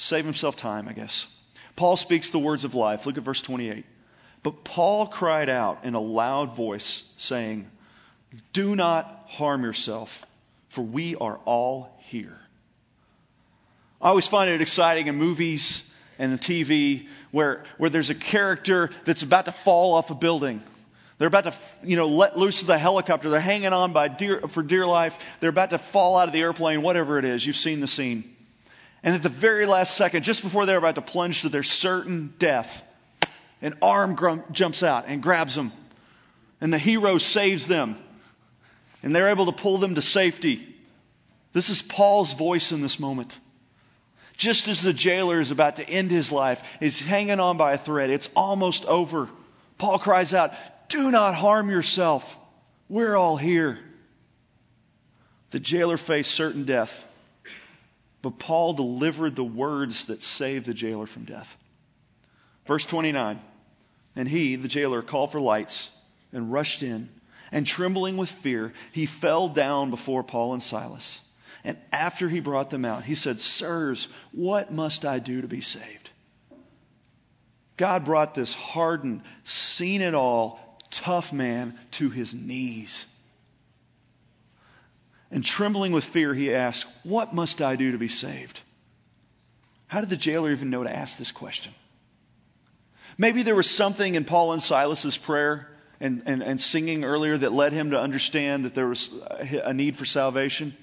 Save 0.00 0.24
himself 0.24 0.54
time, 0.54 0.86
I 0.86 0.92
guess. 0.92 1.26
Paul 1.74 1.96
speaks 1.96 2.30
the 2.30 2.38
words 2.38 2.64
of 2.64 2.72
life. 2.76 3.04
Look 3.04 3.18
at 3.18 3.24
verse 3.24 3.42
28. 3.42 3.84
But 4.44 4.62
Paul 4.62 5.08
cried 5.08 5.48
out 5.48 5.80
in 5.82 5.94
a 5.94 6.00
loud 6.00 6.54
voice, 6.54 7.02
saying, 7.16 7.68
Do 8.52 8.76
not 8.76 9.24
harm 9.26 9.64
yourself, 9.64 10.24
for 10.68 10.82
we 10.82 11.16
are 11.16 11.40
all 11.44 11.98
here. 11.98 12.38
I 14.00 14.10
always 14.10 14.28
find 14.28 14.48
it 14.48 14.60
exciting 14.60 15.08
in 15.08 15.16
movies 15.16 15.87
and 16.18 16.32
the 16.32 16.38
TV 16.38 17.06
where, 17.30 17.64
where 17.76 17.90
there's 17.90 18.10
a 18.10 18.14
character 18.14 18.90
that's 19.04 19.22
about 19.22 19.44
to 19.44 19.52
fall 19.52 19.94
off 19.94 20.10
a 20.10 20.14
building. 20.14 20.62
They're 21.18 21.28
about 21.28 21.44
to, 21.44 21.54
you 21.82 21.96
know, 21.96 22.08
let 22.08 22.38
loose 22.38 22.62
the 22.62 22.78
helicopter. 22.78 23.28
They're 23.28 23.40
hanging 23.40 23.72
on 23.72 23.92
by 23.92 24.08
dear, 24.08 24.40
for 24.42 24.62
dear 24.62 24.86
life. 24.86 25.18
They're 25.40 25.50
about 25.50 25.70
to 25.70 25.78
fall 25.78 26.16
out 26.16 26.28
of 26.28 26.32
the 26.32 26.40
airplane, 26.40 26.82
whatever 26.82 27.18
it 27.18 27.24
is. 27.24 27.44
You've 27.44 27.56
seen 27.56 27.80
the 27.80 27.88
scene. 27.88 28.34
And 29.02 29.14
at 29.14 29.22
the 29.22 29.28
very 29.28 29.66
last 29.66 29.96
second, 29.96 30.22
just 30.22 30.42
before 30.42 30.66
they're 30.66 30.78
about 30.78 30.94
to 30.94 31.02
plunge 31.02 31.42
to 31.42 31.48
their 31.48 31.62
certain 31.62 32.34
death, 32.38 32.84
an 33.62 33.74
arm 33.82 34.16
jumps 34.52 34.82
out 34.82 35.04
and 35.08 35.22
grabs 35.22 35.54
them. 35.54 35.72
And 36.60 36.72
the 36.72 36.78
hero 36.78 37.18
saves 37.18 37.66
them. 37.66 37.96
And 39.02 39.14
they're 39.14 39.28
able 39.28 39.46
to 39.46 39.52
pull 39.52 39.78
them 39.78 39.94
to 39.94 40.02
safety. 40.02 40.76
This 41.52 41.70
is 41.70 41.82
Paul's 41.82 42.32
voice 42.32 42.72
in 42.72 42.80
this 42.80 43.00
moment. 43.00 43.38
Just 44.38 44.68
as 44.68 44.80
the 44.82 44.92
jailer 44.92 45.40
is 45.40 45.50
about 45.50 45.76
to 45.76 45.90
end 45.90 46.12
his 46.12 46.30
life, 46.30 46.78
is 46.80 47.00
hanging 47.00 47.40
on 47.40 47.56
by 47.56 47.72
a 47.72 47.78
thread, 47.78 48.08
it's 48.08 48.30
almost 48.36 48.86
over. 48.86 49.28
Paul 49.78 49.98
cries 49.98 50.32
out, 50.32 50.54
Do 50.88 51.10
not 51.10 51.34
harm 51.34 51.68
yourself. 51.68 52.38
We're 52.88 53.16
all 53.16 53.36
here. 53.36 53.80
The 55.50 55.58
jailer 55.58 55.96
faced 55.96 56.30
certain 56.30 56.64
death, 56.64 57.04
but 58.22 58.38
Paul 58.38 58.74
delivered 58.74 59.34
the 59.34 59.44
words 59.44 60.04
that 60.04 60.22
saved 60.22 60.66
the 60.66 60.74
jailer 60.74 61.06
from 61.06 61.24
death. 61.24 61.56
Verse 62.64 62.86
29 62.86 63.40
And 64.14 64.28
he, 64.28 64.54
the 64.54 64.68
jailer, 64.68 65.02
called 65.02 65.32
for 65.32 65.40
lights 65.40 65.90
and 66.32 66.52
rushed 66.52 66.84
in, 66.84 67.08
and 67.50 67.66
trembling 67.66 68.16
with 68.16 68.30
fear, 68.30 68.72
he 68.92 69.04
fell 69.04 69.48
down 69.48 69.90
before 69.90 70.22
Paul 70.22 70.52
and 70.52 70.62
Silas. 70.62 71.22
And 71.64 71.76
after 71.92 72.28
he 72.28 72.40
brought 72.40 72.70
them 72.70 72.84
out, 72.84 73.04
he 73.04 73.14
said, 73.14 73.40
Sirs, 73.40 74.08
what 74.32 74.72
must 74.72 75.04
I 75.04 75.18
do 75.18 75.40
to 75.42 75.48
be 75.48 75.60
saved? 75.60 76.10
God 77.76 78.04
brought 78.04 78.34
this 78.34 78.54
hardened, 78.54 79.22
seen 79.44 80.02
it 80.02 80.14
all, 80.14 80.78
tough 80.90 81.32
man 81.32 81.78
to 81.92 82.10
his 82.10 82.34
knees. 82.34 83.06
And 85.30 85.44
trembling 85.44 85.92
with 85.92 86.04
fear, 86.04 86.34
he 86.34 86.54
asked, 86.54 86.86
What 87.02 87.34
must 87.34 87.60
I 87.60 87.76
do 87.76 87.92
to 87.92 87.98
be 87.98 88.08
saved? 88.08 88.62
How 89.88 90.00
did 90.00 90.10
the 90.10 90.16
jailer 90.16 90.50
even 90.50 90.70
know 90.70 90.84
to 90.84 90.94
ask 90.94 91.18
this 91.18 91.32
question? 91.32 91.74
Maybe 93.16 93.42
there 93.42 93.54
was 93.54 93.68
something 93.68 94.14
in 94.14 94.24
Paul 94.24 94.52
and 94.52 94.62
Silas's 94.62 95.16
prayer 95.16 95.68
and, 96.00 96.22
and, 96.24 96.42
and 96.42 96.60
singing 96.60 97.04
earlier 97.04 97.36
that 97.36 97.52
led 97.52 97.72
him 97.72 97.90
to 97.90 98.00
understand 98.00 98.64
that 98.64 98.74
there 98.74 98.86
was 98.86 99.10
a 99.40 99.74
need 99.74 99.96
for 99.96 100.04
salvation. 100.04 100.76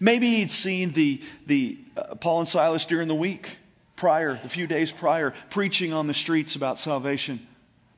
Maybe 0.00 0.36
he'd 0.36 0.50
seen 0.50 0.92
the, 0.92 1.22
the 1.46 1.78
uh, 1.96 2.14
Paul 2.16 2.40
and 2.40 2.48
Silas 2.48 2.84
during 2.84 3.08
the 3.08 3.14
week 3.14 3.58
prior, 3.96 4.40
a 4.44 4.48
few 4.48 4.66
days 4.66 4.90
prior, 4.90 5.32
preaching 5.50 5.92
on 5.92 6.06
the 6.06 6.14
streets 6.14 6.56
about 6.56 6.78
salvation. 6.78 7.46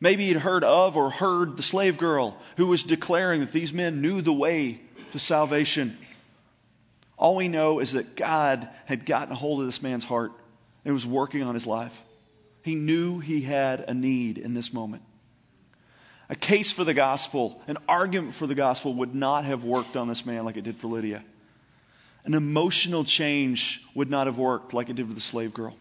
Maybe 0.01 0.27
he'd 0.27 0.37
heard 0.37 0.65
of 0.65 0.97
or 0.97 1.11
heard 1.11 1.57
the 1.57 1.63
slave 1.63 1.97
girl 1.97 2.37
who 2.57 2.67
was 2.67 2.85
declaring 2.85 3.41
that 3.41 3.53
these 3.53 3.73
men 3.73 4.03
knew 4.03 4.21
the 4.21 4.33
way 4.33 4.81
to 5.13 5.19
salvation. 5.19 5.97
All 7.17 7.37
we 7.37 7.49
know 7.49 7.79
is 7.79 7.93
that 7.93 8.17
God 8.17 8.69
had 8.87 9.07
gotten 9.07 9.33
a 9.33 9.37
hold 9.37 9.61
of 9.61 9.67
this 9.67 9.81
man's 9.81 10.05
heart 10.05 10.33
and 10.85 10.93
was 10.93 11.07
working 11.07 11.43
on 11.43 11.55
his 11.55 11.67
life. 11.67 12.03
He 12.63 12.75
knew 12.75 13.21
he 13.21 13.43
had 13.43 13.81
a 13.81 13.95
need 13.95 14.37
in 14.37 14.55
this 14.55 14.73
moment. 14.73 15.03
A 16.29 16.35
case 16.35 16.73
for 16.73 16.85
the 16.85 16.95
gospel, 16.95 17.63
an 17.69 17.77
argument 17.89 18.35
for 18.35 18.47
the 18.47 18.55
gospel 18.55 18.95
would 18.95 19.15
not 19.15 19.45
have 19.45 19.65
worked 19.65 19.97
on 19.97 20.09
this 20.09 20.25
man 20.25 20.45
like 20.45 20.57
it 20.57 20.65
did 20.65 20.77
for 20.77 20.89
Lydia. 20.89 21.23
An 22.25 22.35
emotional 22.35 23.05
change 23.05 23.83
would 23.95 24.11
not 24.11 24.27
have 24.27 24.39
worked 24.39 24.73
like 24.73 24.89
it 24.89 24.97
did 24.97 25.07
with 25.07 25.17
the 25.17 25.23
slave 25.23 25.53
girl. 25.53 25.77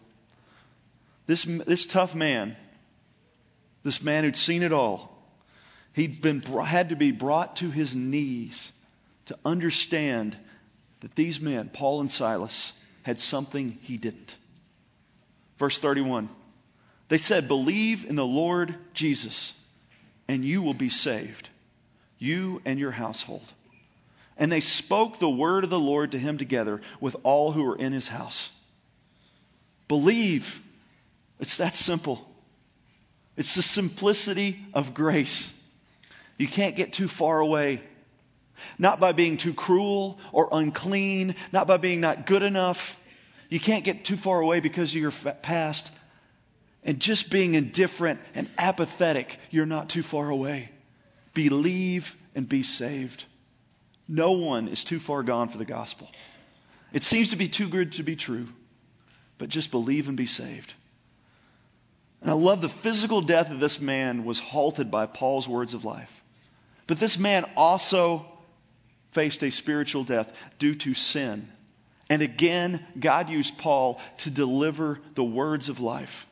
This, 1.26 1.44
this 1.44 1.86
tough 1.86 2.14
man, 2.14 2.56
this 3.82 4.02
man 4.02 4.24
who'd 4.24 4.36
seen 4.36 4.62
it 4.62 4.72
all, 4.72 5.16
he'd 5.94 6.20
been, 6.20 6.42
had 6.42 6.90
to 6.90 6.96
be 6.96 7.12
brought 7.12 7.56
to 7.56 7.70
his 7.70 7.94
knees 7.94 8.72
to 9.26 9.38
understand 9.44 10.36
that 11.00 11.14
these 11.14 11.40
men, 11.40 11.70
Paul 11.72 12.00
and 12.00 12.12
Silas, 12.12 12.74
had 13.02 13.18
something 13.18 13.78
he 13.82 13.96
didn't. 13.96 14.36
Verse 15.58 15.78
31 15.78 16.28
They 17.08 17.18
said, 17.18 17.48
Believe 17.48 18.04
in 18.04 18.16
the 18.16 18.26
Lord 18.26 18.74
Jesus, 18.92 19.54
and 20.28 20.44
you 20.44 20.60
will 20.60 20.74
be 20.74 20.90
saved, 20.90 21.48
you 22.18 22.60
and 22.66 22.78
your 22.78 22.92
household. 22.92 23.52
And 24.36 24.50
they 24.50 24.60
spoke 24.60 25.18
the 25.18 25.30
word 25.30 25.64
of 25.64 25.70
the 25.70 25.78
Lord 25.78 26.12
to 26.12 26.18
him 26.18 26.38
together 26.38 26.80
with 27.00 27.16
all 27.22 27.52
who 27.52 27.62
were 27.62 27.76
in 27.76 27.92
his 27.92 28.08
house. 28.08 28.50
Believe. 29.86 30.60
It's 31.38 31.56
that 31.56 31.74
simple. 31.74 32.26
It's 33.36 33.54
the 33.54 33.62
simplicity 33.62 34.58
of 34.72 34.94
grace. 34.94 35.52
You 36.38 36.48
can't 36.48 36.74
get 36.76 36.92
too 36.92 37.08
far 37.08 37.40
away 37.40 37.80
not 38.78 39.00
by 39.00 39.12
being 39.12 39.36
too 39.36 39.54
cruel 39.54 40.18
or 40.32 40.48
unclean, 40.52 41.34
not 41.52 41.66
by 41.66 41.76
being 41.76 42.00
not 42.00 42.26
good 42.26 42.42
enough. 42.42 43.00
You 43.48 43.60
can't 43.60 43.84
get 43.84 44.04
too 44.04 44.16
far 44.16 44.40
away 44.40 44.60
because 44.60 44.90
of 44.90 45.00
your 45.00 45.10
past. 45.10 45.90
And 46.82 47.00
just 47.00 47.30
being 47.30 47.54
indifferent 47.54 48.20
and 48.34 48.48
apathetic, 48.58 49.38
you're 49.50 49.66
not 49.66 49.88
too 49.88 50.02
far 50.02 50.28
away. 50.28 50.70
Believe 51.32 52.16
and 52.34 52.48
be 52.48 52.62
saved. 52.62 53.24
No 54.08 54.32
one 54.32 54.68
is 54.68 54.84
too 54.84 54.98
far 54.98 55.22
gone 55.22 55.48
for 55.48 55.58
the 55.58 55.64
gospel. 55.64 56.10
It 56.92 57.02
seems 57.02 57.30
to 57.30 57.36
be 57.36 57.48
too 57.48 57.68
good 57.68 57.92
to 57.92 58.02
be 58.02 58.16
true, 58.16 58.48
but 59.38 59.48
just 59.48 59.70
believe 59.70 60.08
and 60.08 60.16
be 60.16 60.26
saved. 60.26 60.74
And 62.20 62.30
I 62.30 62.34
love 62.34 62.60
the 62.60 62.68
physical 62.68 63.20
death 63.20 63.50
of 63.50 63.60
this 63.60 63.80
man 63.80 64.24
was 64.24 64.38
halted 64.38 64.90
by 64.90 65.06
Paul's 65.06 65.48
words 65.48 65.74
of 65.74 65.84
life. 65.84 66.22
But 66.86 66.98
this 66.98 67.18
man 67.18 67.44
also 67.56 68.26
faced 69.12 69.42
a 69.42 69.50
spiritual 69.50 70.04
death 70.04 70.38
due 70.58 70.74
to 70.74 70.94
sin. 70.94 71.48
And 72.10 72.22
again, 72.22 72.84
God 72.98 73.28
used 73.28 73.58
Paul 73.58 74.00
to 74.18 74.30
deliver 74.30 75.00
the 75.14 75.24
words 75.24 75.68
of 75.68 75.80
life. 75.80 76.26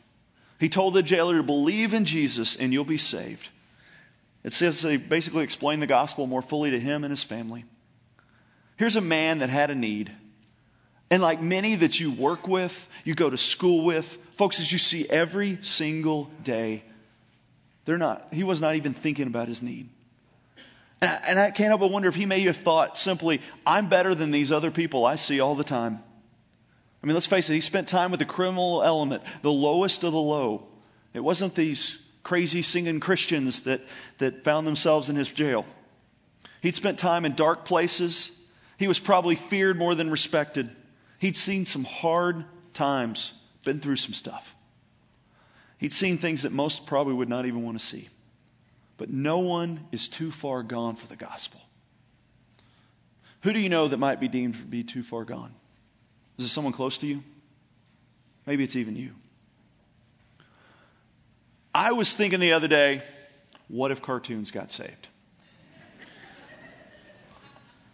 He 0.60 0.68
told 0.68 0.94
the 0.94 1.02
jailer 1.02 1.38
to 1.38 1.42
believe 1.42 1.94
in 1.94 2.04
Jesus 2.04 2.56
and 2.56 2.72
you'll 2.72 2.84
be 2.84 2.96
saved. 2.96 3.48
It 4.44 4.52
says 4.52 4.82
they 4.82 4.96
basically 4.96 5.44
explained 5.44 5.82
the 5.82 5.86
gospel 5.86 6.26
more 6.26 6.42
fully 6.42 6.70
to 6.70 6.80
him 6.80 7.04
and 7.04 7.10
his 7.10 7.22
family. 7.22 7.64
Here's 8.76 8.96
a 8.96 9.00
man 9.00 9.38
that 9.38 9.48
had 9.48 9.70
a 9.70 9.74
need. 9.74 10.10
And 11.10 11.22
like 11.22 11.40
many 11.40 11.76
that 11.76 12.00
you 12.00 12.10
work 12.10 12.48
with, 12.48 12.88
you 13.04 13.14
go 13.14 13.30
to 13.30 13.38
school 13.38 13.84
with, 13.84 14.18
folks 14.36 14.58
that 14.58 14.72
you 14.72 14.78
see 14.78 15.08
every 15.08 15.58
single 15.62 16.30
day, 16.42 16.82
they're 17.84 17.98
not, 17.98 18.28
he 18.32 18.44
was 18.44 18.60
not 18.60 18.76
even 18.76 18.94
thinking 18.94 19.26
about 19.26 19.48
his 19.48 19.62
need. 19.62 19.88
And 21.00 21.10
I, 21.10 21.20
and 21.26 21.38
I 21.38 21.50
can't 21.50 21.68
help 21.68 21.80
but 21.80 21.90
wonder 21.90 22.08
if 22.08 22.14
he 22.14 22.26
may 22.26 22.40
have 22.42 22.56
thought 22.56 22.96
simply, 22.96 23.40
I'm 23.66 23.88
better 23.88 24.14
than 24.14 24.30
these 24.30 24.50
other 24.50 24.70
people 24.70 25.04
I 25.04 25.16
see 25.16 25.40
all 25.40 25.54
the 25.54 25.64
time. 25.64 26.02
I 27.02 27.06
mean, 27.06 27.14
let's 27.14 27.26
face 27.26 27.50
it, 27.50 27.54
he 27.54 27.60
spent 27.60 27.88
time 27.88 28.10
with 28.10 28.20
the 28.20 28.26
criminal 28.26 28.82
element, 28.82 29.22
the 29.42 29.52
lowest 29.52 30.04
of 30.04 30.12
the 30.12 30.18
low. 30.18 30.66
It 31.12 31.20
wasn't 31.20 31.54
these 31.54 32.01
crazy 32.22 32.62
singing 32.62 33.00
Christians 33.00 33.62
that, 33.62 33.80
that 34.18 34.44
found 34.44 34.66
themselves 34.66 35.08
in 35.08 35.16
his 35.16 35.30
jail. 35.30 35.64
He'd 36.60 36.74
spent 36.74 36.98
time 36.98 37.24
in 37.24 37.34
dark 37.34 37.64
places. 37.64 38.30
He 38.78 38.86
was 38.86 38.98
probably 38.98 39.34
feared 39.34 39.78
more 39.78 39.94
than 39.94 40.10
respected. 40.10 40.70
He'd 41.18 41.36
seen 41.36 41.64
some 41.64 41.84
hard 41.84 42.44
times, 42.72 43.32
been 43.64 43.80
through 43.80 43.96
some 43.96 44.12
stuff. 44.12 44.54
He'd 45.78 45.92
seen 45.92 46.18
things 46.18 46.42
that 46.42 46.52
most 46.52 46.86
probably 46.86 47.14
would 47.14 47.28
not 47.28 47.46
even 47.46 47.62
want 47.64 47.78
to 47.78 47.84
see. 47.84 48.08
But 48.96 49.10
no 49.10 49.40
one 49.40 49.88
is 49.90 50.06
too 50.06 50.30
far 50.30 50.62
gone 50.62 50.94
for 50.94 51.08
the 51.08 51.16
gospel. 51.16 51.60
Who 53.42 53.52
do 53.52 53.58
you 53.58 53.68
know 53.68 53.88
that 53.88 53.96
might 53.96 54.20
be 54.20 54.28
deemed 54.28 54.54
to 54.54 54.62
be 54.62 54.84
too 54.84 55.02
far 55.02 55.24
gone? 55.24 55.52
Is 56.38 56.44
it 56.44 56.48
someone 56.50 56.72
close 56.72 56.98
to 56.98 57.06
you? 57.06 57.24
Maybe 58.46 58.62
it's 58.62 58.76
even 58.76 58.94
you. 58.94 59.10
I 61.74 61.92
was 61.92 62.12
thinking 62.12 62.40
the 62.40 62.52
other 62.52 62.68
day, 62.68 63.02
what 63.68 63.90
if 63.90 64.02
cartoons 64.02 64.50
got 64.50 64.70
saved? 64.70 65.08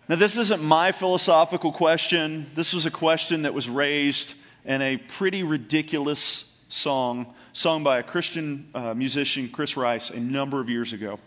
Now, 0.08 0.16
this 0.16 0.36
isn't 0.36 0.62
my 0.62 0.90
philosophical 0.90 1.70
question. 1.70 2.46
This 2.54 2.72
was 2.72 2.86
a 2.86 2.90
question 2.90 3.42
that 3.42 3.52
was 3.54 3.68
raised 3.68 4.34
in 4.64 4.82
a 4.82 4.96
pretty 4.96 5.42
ridiculous 5.42 6.50
song 6.68 7.34
sung 7.52 7.84
by 7.84 7.98
a 7.98 8.02
Christian 8.02 8.68
uh, 8.74 8.94
musician, 8.94 9.48
Chris 9.48 9.76
Rice, 9.76 10.10
a 10.10 10.18
number 10.18 10.60
of 10.60 10.68
years 10.68 10.92
ago. 10.92 11.20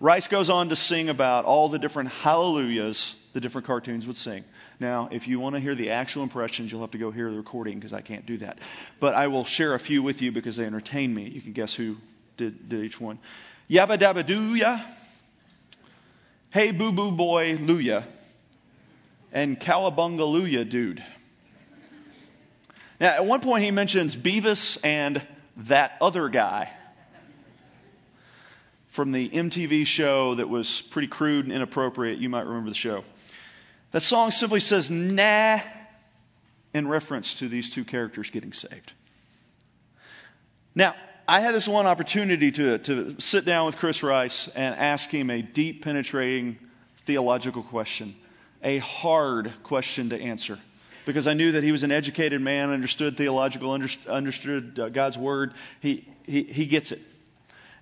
Rice 0.00 0.28
goes 0.28 0.48
on 0.48 0.70
to 0.70 0.76
sing 0.76 1.10
about 1.10 1.44
all 1.44 1.68
the 1.68 1.78
different 1.78 2.08
hallelujahs 2.10 3.14
the 3.32 3.40
different 3.40 3.66
cartoons 3.66 4.06
would 4.06 4.16
sing. 4.16 4.44
Now, 4.80 5.08
if 5.12 5.28
you 5.28 5.38
want 5.38 5.54
to 5.54 5.60
hear 5.60 5.74
the 5.74 5.90
actual 5.90 6.22
impressions, 6.22 6.72
you'll 6.72 6.80
have 6.80 6.90
to 6.92 6.98
go 6.98 7.10
hear 7.10 7.30
the 7.30 7.36
recording 7.36 7.78
because 7.78 7.92
I 7.92 8.00
can't 8.00 8.26
do 8.26 8.38
that. 8.38 8.58
But 8.98 9.14
I 9.14 9.28
will 9.28 9.44
share 9.44 9.74
a 9.74 9.78
few 9.78 10.02
with 10.02 10.20
you 10.20 10.32
because 10.32 10.56
they 10.56 10.64
entertain 10.64 11.14
me. 11.14 11.28
You 11.28 11.40
can 11.40 11.52
guess 11.52 11.74
who 11.74 11.98
did, 12.36 12.68
did 12.68 12.84
each 12.84 13.00
one. 13.00 13.18
Yabba 13.68 13.98
dabba 13.98 14.26
doo 14.26 14.54
ya. 14.54 14.80
Hey 16.50 16.72
boo 16.72 16.92
boo 16.92 17.12
boy 17.12 17.56
luya. 17.56 18.04
And 19.32 19.60
cowabunga 19.60 20.20
luya 20.20 20.68
dude. 20.68 21.04
Now, 22.98 23.10
at 23.10 23.24
one 23.24 23.40
point, 23.40 23.64
he 23.64 23.70
mentions 23.70 24.16
Beavis 24.16 24.76
and 24.82 25.22
that 25.56 25.96
other 26.00 26.28
guy 26.28 26.70
from 28.90 29.12
the 29.12 29.28
MTV 29.30 29.86
show 29.86 30.34
that 30.34 30.48
was 30.48 30.82
pretty 30.82 31.08
crude 31.08 31.46
and 31.46 31.54
inappropriate. 31.54 32.18
You 32.18 32.28
might 32.28 32.44
remember 32.46 32.68
the 32.68 32.76
show. 32.76 33.04
That 33.92 34.02
song 34.02 34.30
simply 34.30 34.60
says, 34.60 34.90
nah, 34.90 35.60
in 36.74 36.86
reference 36.86 37.34
to 37.36 37.48
these 37.48 37.70
two 37.70 37.84
characters 37.84 38.30
getting 38.30 38.52
saved. 38.52 38.92
Now, 40.74 40.94
I 41.26 41.40
had 41.40 41.54
this 41.54 41.68
one 41.68 41.86
opportunity 41.86 42.50
to, 42.52 42.78
to 42.78 43.16
sit 43.18 43.44
down 43.44 43.66
with 43.66 43.76
Chris 43.76 44.02
Rice 44.02 44.48
and 44.48 44.74
ask 44.74 45.10
him 45.10 45.30
a 45.30 45.40
deep, 45.40 45.82
penetrating 45.84 46.58
theological 47.06 47.62
question, 47.62 48.16
a 48.62 48.78
hard 48.78 49.52
question 49.62 50.10
to 50.10 50.20
answer 50.20 50.58
because 51.04 51.26
I 51.26 51.34
knew 51.34 51.52
that 51.52 51.64
he 51.64 51.72
was 51.72 51.82
an 51.82 51.90
educated 51.90 52.40
man, 52.40 52.70
understood 52.70 53.16
theological, 53.16 53.72
understood 53.72 54.78
uh, 54.78 54.88
God's 54.90 55.18
word. 55.18 55.54
He, 55.80 56.06
he, 56.24 56.44
he 56.44 56.66
gets 56.66 56.92
it. 56.92 57.00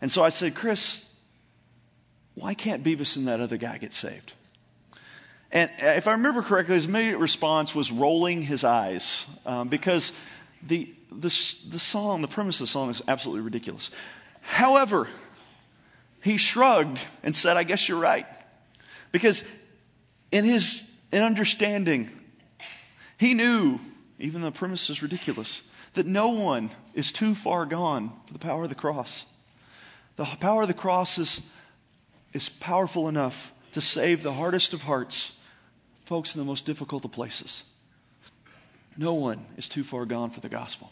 And 0.00 0.10
so 0.10 0.22
I 0.22 0.28
said, 0.28 0.54
Chris, 0.54 1.04
why 2.34 2.54
can't 2.54 2.84
Beavis 2.84 3.16
and 3.16 3.26
that 3.28 3.40
other 3.40 3.56
guy 3.56 3.78
get 3.78 3.92
saved? 3.92 4.32
And 5.50 5.70
if 5.78 6.06
I 6.06 6.12
remember 6.12 6.42
correctly, 6.42 6.74
his 6.74 6.86
immediate 6.86 7.18
response 7.18 7.74
was 7.74 7.90
rolling 7.90 8.42
his 8.42 8.64
eyes 8.64 9.24
um, 9.46 9.68
because 9.68 10.12
the, 10.62 10.92
the, 11.10 11.34
the 11.68 11.78
song, 11.78 12.20
the 12.20 12.28
premise 12.28 12.60
of 12.60 12.66
the 12.66 12.70
song 12.70 12.90
is 12.90 13.00
absolutely 13.08 13.42
ridiculous. 13.42 13.90
However, 14.42 15.08
he 16.22 16.36
shrugged 16.36 17.00
and 17.22 17.34
said, 17.34 17.56
I 17.56 17.62
guess 17.62 17.88
you're 17.88 17.98
right. 17.98 18.26
Because 19.10 19.42
in 20.30 20.44
his 20.44 20.84
in 21.10 21.22
understanding, 21.22 22.10
he 23.16 23.34
knew, 23.34 23.78
even 24.18 24.40
though 24.42 24.50
the 24.50 24.58
premise 24.58 24.90
is 24.90 25.02
ridiculous, 25.02 25.62
that 25.94 26.06
no 26.06 26.28
one 26.28 26.70
is 26.94 27.12
too 27.12 27.34
far 27.34 27.64
gone 27.64 28.12
for 28.26 28.32
the 28.32 28.38
power 28.38 28.64
of 28.64 28.68
the 28.68 28.74
cross. 28.74 29.24
The 30.18 30.24
power 30.24 30.62
of 30.62 30.68
the 30.68 30.74
cross 30.74 31.16
is, 31.16 31.40
is 32.32 32.48
powerful 32.48 33.08
enough 33.08 33.52
to 33.72 33.80
save 33.80 34.24
the 34.24 34.32
hardest 34.32 34.74
of 34.74 34.82
hearts, 34.82 35.32
folks 36.06 36.34
in 36.34 36.40
the 36.40 36.44
most 36.44 36.66
difficult 36.66 37.04
of 37.04 37.12
places. 37.12 37.62
No 38.96 39.14
one 39.14 39.46
is 39.56 39.68
too 39.68 39.84
far 39.84 40.04
gone 40.06 40.30
for 40.30 40.40
the 40.40 40.48
gospel. 40.48 40.90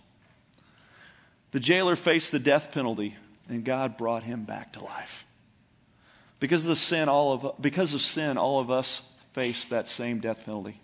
The 1.51 1.59
jailer 1.59 1.97
faced 1.97 2.31
the 2.31 2.39
death 2.39 2.71
penalty, 2.71 3.17
and 3.49 3.65
God 3.65 3.97
brought 3.97 4.23
him 4.23 4.45
back 4.45 4.75
to 4.75 4.85
life. 4.85 5.27
Because 6.39 6.65
of 6.65 6.69
the 6.69 6.77
sin, 6.77 7.09
all 7.09 7.33
of 7.33 7.61
because 7.61 7.95
of 7.95 8.03
sin, 8.03 8.39
all 8.39 8.61
of 8.61 8.71
us 8.71 9.01
face 9.33 9.65
that 9.67 9.89
same 9.89 10.21
death 10.21 10.45
penalty. 10.45 10.81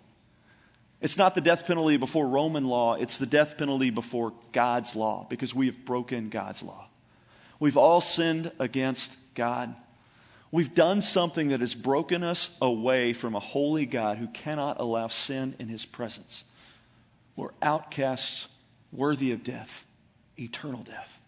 It's 0.99 1.17
not 1.17 1.33
the 1.33 1.41
death 1.41 1.65
penalty 1.65 1.95
before 1.95 2.27
Roman 2.27 2.65
law, 2.65 2.95
it's 2.95 3.19
the 3.19 3.25
death 3.25 3.57
penalty 3.57 3.89
before 3.89 4.33
God's 4.51 4.97
law 4.97 5.27
because 5.29 5.55
we 5.55 5.67
have 5.67 5.85
broken 5.85 6.27
God's 6.27 6.61
law. 6.61 6.89
We've 7.63 7.77
all 7.77 8.01
sinned 8.01 8.51
against 8.59 9.15
God. 9.35 9.73
We've 10.51 10.75
done 10.75 11.01
something 11.01 11.47
that 11.47 11.61
has 11.61 11.73
broken 11.73 12.21
us 12.21 12.49
away 12.61 13.13
from 13.13 13.35
a 13.35 13.39
holy 13.39 13.85
God 13.85 14.17
who 14.17 14.27
cannot 14.27 14.81
allow 14.81 15.07
sin 15.07 15.55
in 15.59 15.69
his 15.69 15.85
presence. 15.85 16.43
We're 17.37 17.53
outcasts 17.61 18.49
worthy 18.91 19.31
of 19.31 19.45
death, 19.45 19.85
eternal 20.37 20.83
death. 20.83 21.19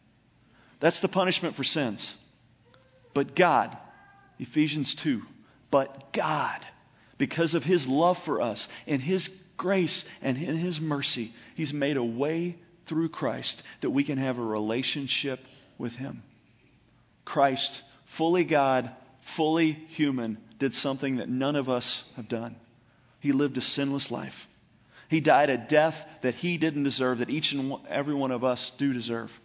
That's 0.81 0.99
the 0.99 1.07
punishment 1.07 1.55
for 1.55 1.63
sins. 1.63 2.15
But 3.13 3.33
God, 3.33 3.77
Ephesians 4.37 4.93
2, 4.93 5.21
but 5.71 6.11
God, 6.11 6.59
because 7.17 7.53
of 7.53 7.63
his 7.63 7.87
love 7.87 8.17
for 8.17 8.41
us 8.41 8.67
and 8.85 9.01
his 9.01 9.29
grace 9.55 10.03
and 10.21 10.37
in 10.37 10.57
his 10.57 10.81
mercy, 10.81 11.33
he's 11.55 11.73
made 11.73 11.95
a 11.95 12.03
way 12.03 12.57
through 12.87 13.07
Christ 13.07 13.63
that 13.79 13.91
we 13.91 14.03
can 14.03 14.17
have 14.17 14.37
a 14.37 14.43
relationship 14.43 15.39
with 15.77 15.97
him. 15.97 16.23
Christ, 17.23 17.83
fully 18.05 18.43
God, 18.43 18.91
fully 19.21 19.71
human, 19.71 20.37
did 20.59 20.73
something 20.73 21.17
that 21.17 21.29
none 21.29 21.55
of 21.55 21.69
us 21.69 22.03
have 22.15 22.29
done. 22.29 22.55
He 23.19 23.31
lived 23.31 23.57
a 23.57 23.61
sinless 23.61 24.11
life. 24.11 24.47
He 25.09 25.19
died 25.19 25.49
a 25.49 25.57
death 25.57 26.07
that 26.21 26.35
he 26.35 26.57
didn't 26.57 26.83
deserve, 26.83 27.19
that 27.19 27.29
each 27.29 27.51
and 27.51 27.73
every 27.89 28.13
one 28.13 28.31
of 28.31 28.43
us 28.43 28.71
do 28.77 28.93
deserve. 28.93 29.39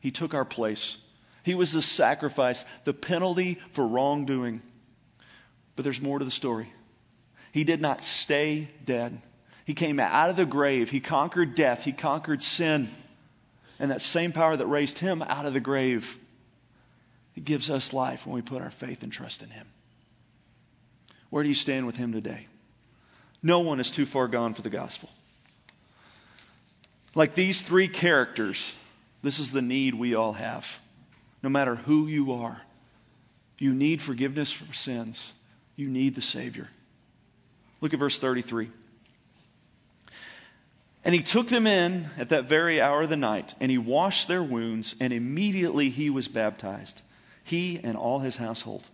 He 0.00 0.10
took 0.10 0.34
our 0.34 0.44
place. 0.44 0.98
He 1.42 1.54
was 1.54 1.72
the 1.72 1.82
sacrifice, 1.82 2.64
the 2.84 2.94
penalty 2.94 3.58
for 3.72 3.86
wrongdoing. 3.86 4.62
But 5.76 5.84
there's 5.84 6.00
more 6.00 6.18
to 6.18 6.24
the 6.24 6.30
story. 6.30 6.72
He 7.52 7.64
did 7.64 7.80
not 7.80 8.04
stay 8.04 8.68
dead. 8.84 9.20
He 9.64 9.74
came 9.74 10.00
out 10.00 10.30
of 10.30 10.36
the 10.36 10.46
grave. 10.46 10.90
He 10.90 11.00
conquered 11.00 11.54
death. 11.54 11.84
He 11.84 11.92
conquered 11.92 12.42
sin. 12.42 12.90
And 13.78 13.90
that 13.90 14.02
same 14.02 14.32
power 14.32 14.56
that 14.56 14.66
raised 14.66 14.98
him 14.98 15.22
out 15.22 15.46
of 15.46 15.52
the 15.52 15.60
grave, 15.60 16.18
it 17.36 17.44
gives 17.44 17.70
us 17.70 17.92
life 17.92 18.26
when 18.26 18.34
we 18.34 18.42
put 18.42 18.62
our 18.62 18.70
faith 18.70 19.02
and 19.02 19.12
trust 19.12 19.42
in 19.42 19.50
him. 19.50 19.66
Where 21.30 21.42
do 21.42 21.48
you 21.48 21.54
stand 21.54 21.86
with 21.86 21.96
him 21.96 22.12
today? 22.12 22.46
No 23.42 23.60
one 23.60 23.78
is 23.80 23.90
too 23.90 24.06
far 24.06 24.26
gone 24.28 24.54
for 24.54 24.62
the 24.62 24.70
gospel. 24.70 25.10
Like 27.14 27.34
these 27.34 27.62
three 27.62 27.88
characters, 27.88 28.74
this 29.22 29.38
is 29.38 29.52
the 29.52 29.62
need 29.62 29.94
we 29.94 30.14
all 30.14 30.34
have. 30.34 30.80
No 31.42 31.48
matter 31.48 31.76
who 31.76 32.06
you 32.06 32.32
are, 32.32 32.62
you 33.58 33.74
need 33.74 34.02
forgiveness 34.02 34.50
for 34.52 34.72
sins. 34.72 35.32
You 35.76 35.88
need 35.88 36.14
the 36.14 36.22
Savior. 36.22 36.68
Look 37.80 37.92
at 37.92 38.00
verse 38.00 38.18
33. 38.18 38.70
And 41.08 41.14
he 41.14 41.22
took 41.22 41.48
them 41.48 41.66
in 41.66 42.10
at 42.18 42.28
that 42.28 42.50
very 42.50 42.82
hour 42.82 43.00
of 43.00 43.08
the 43.08 43.16
night, 43.16 43.54
and 43.60 43.70
he 43.70 43.78
washed 43.78 44.28
their 44.28 44.42
wounds, 44.42 44.94
and 45.00 45.10
immediately 45.10 45.88
he 45.88 46.10
was 46.10 46.28
baptized, 46.28 47.00
he 47.42 47.80
and 47.82 47.96
all 47.96 48.18
his 48.18 48.36
household. 48.36 48.86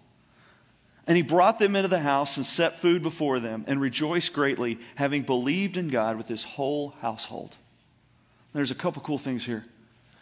And 1.09 1.17
he 1.17 1.25
brought 1.25 1.59
them 1.59 1.75
into 1.75 1.89
the 1.89 1.99
house 1.99 2.37
and 2.37 2.47
set 2.47 2.79
food 2.79 3.03
before 3.03 3.41
them, 3.41 3.65
and 3.67 3.81
rejoiced 3.81 4.33
greatly, 4.33 4.79
having 4.95 5.23
believed 5.23 5.77
in 5.77 5.89
God 5.89 6.17
with 6.17 6.29
his 6.29 6.45
whole 6.45 6.91
household. 7.01 7.57
There's 8.53 8.71
a 8.71 8.77
couple 8.77 9.03
cool 9.03 9.19
things 9.19 9.45
here. 9.45 9.65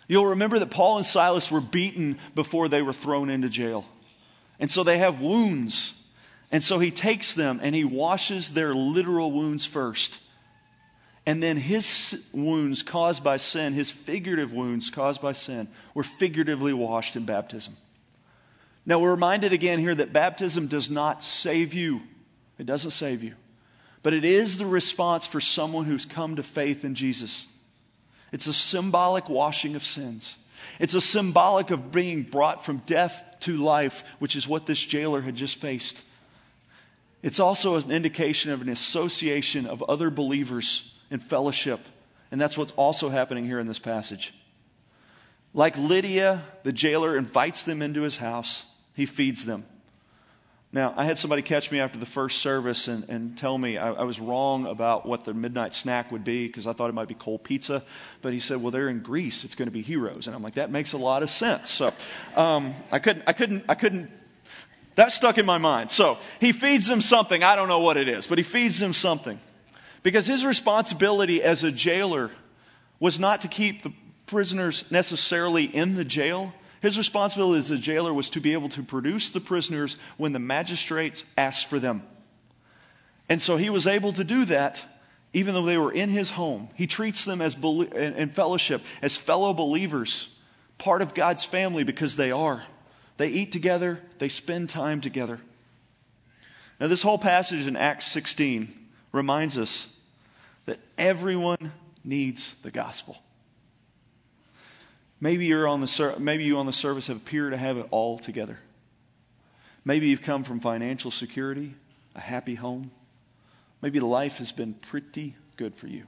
You'll 0.09 0.29
remember 0.29 0.59
that 0.61 0.71
Paul 0.71 0.97
and 0.97 1.05
Silas 1.05 1.51
were 1.51 1.61
beaten 1.61 2.19
before 2.35 2.71
they 2.71 2.81
were 2.81 2.95
thrown 2.95 3.29
into 3.29 3.51
jail. 3.51 3.85
And 4.59 4.71
so 4.71 4.83
they 4.83 4.97
have 4.97 5.21
wounds. 5.21 5.93
And 6.51 6.63
so 6.63 6.79
he 6.79 6.91
takes 6.91 7.35
them 7.35 7.61
and 7.63 7.75
he 7.75 7.85
washes 7.85 8.55
their 8.55 8.73
literal 8.73 9.31
wounds 9.31 9.67
first. 9.67 10.21
And 11.25 11.43
then 11.43 11.57
his 11.57 12.21
wounds 12.33 12.83
caused 12.83 13.23
by 13.23 13.37
sin, 13.37 13.75
his 13.75 13.91
figurative 13.91 14.53
wounds 14.53 14.91
caused 14.91 15.23
by 15.23 15.33
sin, 15.33 15.69
were 15.95 16.03
figuratively 16.03 16.73
washed 16.73 17.15
in 17.15 17.25
baptism. 17.25 17.77
Now, 18.85 18.99
we're 18.99 19.13
reminded 19.13 19.53
again 19.53 19.79
here 19.79 19.95
that 19.95 20.13
baptism 20.13 20.67
does 20.67 20.91
not 20.91 21.23
save 21.23 21.73
you. 21.73 22.03
It 22.59 22.67
doesn't 22.67 22.91
save 22.91 23.23
you. 23.23 23.35
But 24.03 24.15
it 24.15 24.25
is 24.25 24.59
the 24.59 24.67
response 24.67 25.27
for 25.27 25.41
someone 25.41 25.85
who's 25.85 26.05
come 26.05 26.35
to 26.37 26.43
faith 26.43 26.85
in 26.85 26.97
Jesus. 26.97 27.47
It's 28.33 28.49
a 28.49 28.53
symbolic 28.53 29.29
washing 29.29 29.77
of 29.77 29.85
sins. 29.85 30.37
It's 30.81 30.95
a 30.95 31.01
symbolic 31.01 31.71
of 31.71 31.93
being 31.93 32.23
brought 32.23 32.65
from 32.65 32.79
death 32.79 33.25
to 33.41 33.57
life, 33.57 34.03
which 34.19 34.35
is 34.35 34.49
what 34.49 34.67
this 34.67 34.81
jailer 34.81 35.21
had 35.21 35.37
just 35.37 35.61
faced. 35.61 36.03
It's 37.23 37.39
also 37.39 37.77
an 37.77 37.93
indication 37.93 38.51
of 38.51 38.63
an 38.63 38.69
association 38.69 39.67
of 39.67 39.85
other 39.85 40.11
believers 40.11 40.92
in 41.13 41.21
fellowship. 41.21 41.79
And 42.33 42.41
that's 42.41 42.57
what's 42.57 42.73
also 42.73 43.11
happening 43.11 43.45
here 43.45 43.61
in 43.61 43.67
this 43.69 43.79
passage. 43.79 44.35
Like 45.55 45.77
Lydia, 45.77 46.43
the 46.63 46.73
jailer 46.73 47.17
invites 47.17 47.63
them 47.63 47.83
into 47.83 48.03
his 48.03 48.17
house, 48.17 48.65
he 48.95 49.05
feeds 49.05 49.45
them. 49.45 49.65
Now, 50.75 50.95
I 50.97 51.05
had 51.05 51.19
somebody 51.19 51.43
catch 51.43 51.71
me 51.71 51.81
after 51.81 51.99
the 51.99 52.07
first 52.07 52.41
service 52.41 52.89
and, 52.89 53.07
and 53.11 53.37
tell 53.37 53.59
me 53.59 53.77
I, 53.77 53.93
I 53.93 54.05
was 54.05 54.19
wrong 54.19 54.65
about 54.65 55.05
what 55.05 55.27
the 55.27 55.35
midnight 55.35 55.75
snack 55.75 56.11
would 56.11 56.25
be 56.25 56.47
because 56.47 56.67
I 56.67 56.73
thought 56.73 56.89
it 56.89 56.95
might 56.95 57.09
be 57.09 57.15
cold 57.15 57.45
pizza. 57.45 57.85
But 58.23 58.33
he 58.33 58.41
said, 58.41 58.63
well, 58.63 58.71
they're 58.71 58.89
in 58.89 59.01
Greece. 59.01 59.45
It's 59.45 59.55
going 59.55 59.67
to 59.67 59.73
be 59.73 59.83
gyros. 59.83 60.27
And 60.29 60.35
I'm 60.35 60.43
like, 60.43 60.55
that 60.55 60.71
makes 60.71 60.95
a 60.95 60.99
lot 60.99 61.23
of 61.23 61.29
sense. 61.29 61.71
So 61.71 61.91
um, 62.37 62.73
I, 62.91 63.01
couldn't, 63.01 63.25
I, 63.27 63.35
couldn't, 63.35 63.65
I 63.69 63.75
couldn't, 63.75 64.11
that 64.95 65.13
stuck 65.13 65.37
in 65.37 65.45
my 65.45 65.59
mind. 65.59 65.91
So 65.91 66.17
he 66.41 66.53
feeds 66.53 66.87
them 66.87 67.03
something. 67.03 67.43
I 67.43 67.55
don't 67.55 67.69
know 67.69 67.81
what 67.81 67.99
it 67.99 68.09
is, 68.09 68.27
but 68.27 68.39
he 68.39 68.45
feeds 68.45 68.81
them 68.81 68.95
something. 68.95 69.39
Because 70.03 70.27
his 70.27 70.45
responsibility 70.45 71.43
as 71.43 71.63
a 71.63 71.73
jailer 71.73 72.31
was 72.99 73.19
not 73.19 73.43
to 73.43 73.49
keep 73.49 73.83
the 73.83 73.93
prisoners 74.27 74.85
necessarily 74.91 75.65
in 75.65 75.95
the 75.95 76.05
jail, 76.05 76.53
his 76.81 76.99
responsibility 76.99 77.59
as 77.61 77.71
a 77.71 77.79
jailer 77.79 78.13
was 78.13 78.31
to 78.31 78.41
be 78.41 78.53
able 78.53 78.69
to 78.71 78.83
produce 78.83 79.31
the 79.31 79.41
prisoners 79.41 79.97
when 80.17 80.33
the 80.33 80.39
magistrates 80.39 81.25
asked 81.39 81.67
for 81.67 81.79
them. 81.79 82.03
And 83.29 83.41
so 83.41 83.57
he 83.57 83.71
was 83.71 83.87
able 83.87 84.13
to 84.15 84.25
do 84.25 84.45
that 84.47 84.85
even 85.33 85.55
though 85.55 85.65
they 85.65 85.79
were 85.79 85.93
in 85.93 86.11
his 86.11 86.31
home. 86.33 86.69
He 86.75 86.87
treats 86.87 87.25
them 87.25 87.41
as 87.41 87.55
in 87.55 88.31
fellowship, 88.31 88.83
as 89.01 89.17
fellow 89.17 89.55
believers, 89.55 90.29
part 90.79 91.03
of 91.03 91.15
God's 91.15 91.45
family 91.45 91.85
because 91.85 92.17
they 92.17 92.31
are. 92.31 92.65
They 93.17 93.29
eat 93.29 93.53
together, 93.53 94.01
they 94.19 94.29
spend 94.29 94.69
time 94.69 95.01
together. 95.01 95.41
Now, 96.81 96.89
this 96.89 97.03
whole 97.03 97.19
passage 97.19 97.67
in 97.67 97.77
Acts 97.77 98.07
16 98.07 98.69
reminds 99.13 99.57
us 99.57 99.92
that 100.67 100.79
everyone 100.99 101.73
needs 102.05 102.55
the 102.63 102.71
gospel. 102.71 103.17
Maybe, 105.21 105.47
you're 105.47 105.69
on 105.69 105.81
the, 105.81 106.17
maybe 106.19 106.45
you 106.45 106.59
on 106.59 106.67
the 106.67 106.73
service 106.73 107.07
have 107.07 107.19
appear 107.19 107.51
to 107.51 107.57
have 107.57 107.77
it 107.77 107.87
all 107.91 108.19
together. 108.19 108.59
Maybe 109.85 110.09
you've 110.09 110.23
come 110.23 110.43
from 110.45 110.61
financial 110.61 111.11
security, 111.11 111.75
a 112.15 112.21
happy 112.21 112.57
home. 112.57 112.91
Maybe 113.81 114.01
life 114.01 114.39
has 114.39 114.53
been 114.53 114.75
pretty 114.75 115.37
good 115.57 115.75
for 115.75 115.87
you. 115.87 116.05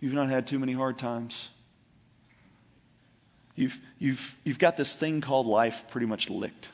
You've 0.00 0.12
not 0.12 0.28
had 0.28 0.46
too 0.46 0.58
many 0.58 0.72
hard 0.72 0.98
times. 0.98 1.50
You've, 3.56 3.80
you've, 3.98 4.36
you've 4.44 4.58
got 4.58 4.76
this 4.76 4.94
thing 4.94 5.20
called 5.20 5.46
life 5.46 5.84
pretty 5.90 6.06
much 6.06 6.28
licked. 6.28 6.68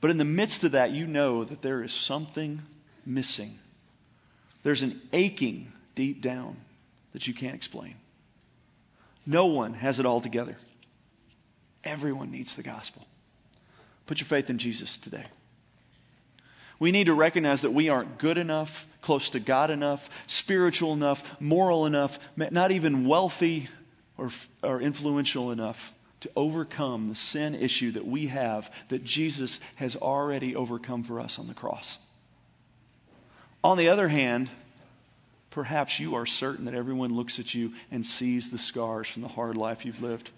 But 0.00 0.10
in 0.10 0.18
the 0.18 0.24
midst 0.24 0.64
of 0.64 0.72
that, 0.72 0.90
you 0.90 1.06
know 1.06 1.44
that 1.44 1.62
there 1.62 1.82
is 1.82 1.92
something 1.92 2.62
missing. 3.06 3.58
There's 4.64 4.82
an 4.82 5.00
aching 5.12 5.72
deep 5.94 6.20
down 6.20 6.56
that 7.12 7.28
you 7.28 7.34
can't 7.34 7.54
explain. 7.54 7.94
No 9.24 9.46
one 9.46 9.74
has 9.74 10.00
it 10.00 10.06
all 10.06 10.20
together. 10.20 10.56
Everyone 11.84 12.30
needs 12.30 12.56
the 12.56 12.62
gospel. 12.62 13.06
Put 14.06 14.20
your 14.20 14.26
faith 14.26 14.50
in 14.50 14.58
Jesus 14.58 14.96
today. 14.96 15.26
We 16.78 16.90
need 16.90 17.04
to 17.04 17.14
recognize 17.14 17.62
that 17.62 17.72
we 17.72 17.88
aren't 17.88 18.18
good 18.18 18.36
enough, 18.36 18.86
close 19.00 19.30
to 19.30 19.40
God 19.40 19.70
enough, 19.70 20.10
spiritual 20.26 20.92
enough, 20.92 21.40
moral 21.40 21.86
enough, 21.86 22.18
not 22.36 22.72
even 22.72 23.06
wealthy 23.06 23.68
or, 24.18 24.30
or 24.62 24.80
influential 24.80 25.50
enough 25.50 25.92
to 26.20 26.30
overcome 26.36 27.08
the 27.08 27.14
sin 27.14 27.54
issue 27.54 27.92
that 27.92 28.06
we 28.06 28.26
have 28.26 28.72
that 28.88 29.04
Jesus 29.04 29.60
has 29.76 29.94
already 29.94 30.56
overcome 30.56 31.04
for 31.04 31.20
us 31.20 31.38
on 31.38 31.48
the 31.48 31.54
cross. 31.54 31.98
On 33.64 33.78
the 33.78 33.88
other 33.88 34.08
hand, 34.08 34.50
perhaps 35.50 35.98
you 35.98 36.16
are 36.16 36.26
certain 36.26 36.66
that 36.66 36.74
everyone 36.74 37.16
looks 37.16 37.38
at 37.38 37.54
you 37.54 37.72
and 37.90 38.04
sees 38.04 38.50
the 38.50 38.58
scars 38.58 39.08
from 39.08 39.22
the 39.22 39.28
hard 39.28 39.56
life 39.56 39.86
you've 39.86 40.02
lived, 40.02 40.30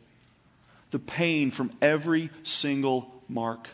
the 0.93 1.01
pain 1.01 1.51
from 1.51 1.73
every 1.83 2.31
single 2.45 3.13
mark. 3.29 3.69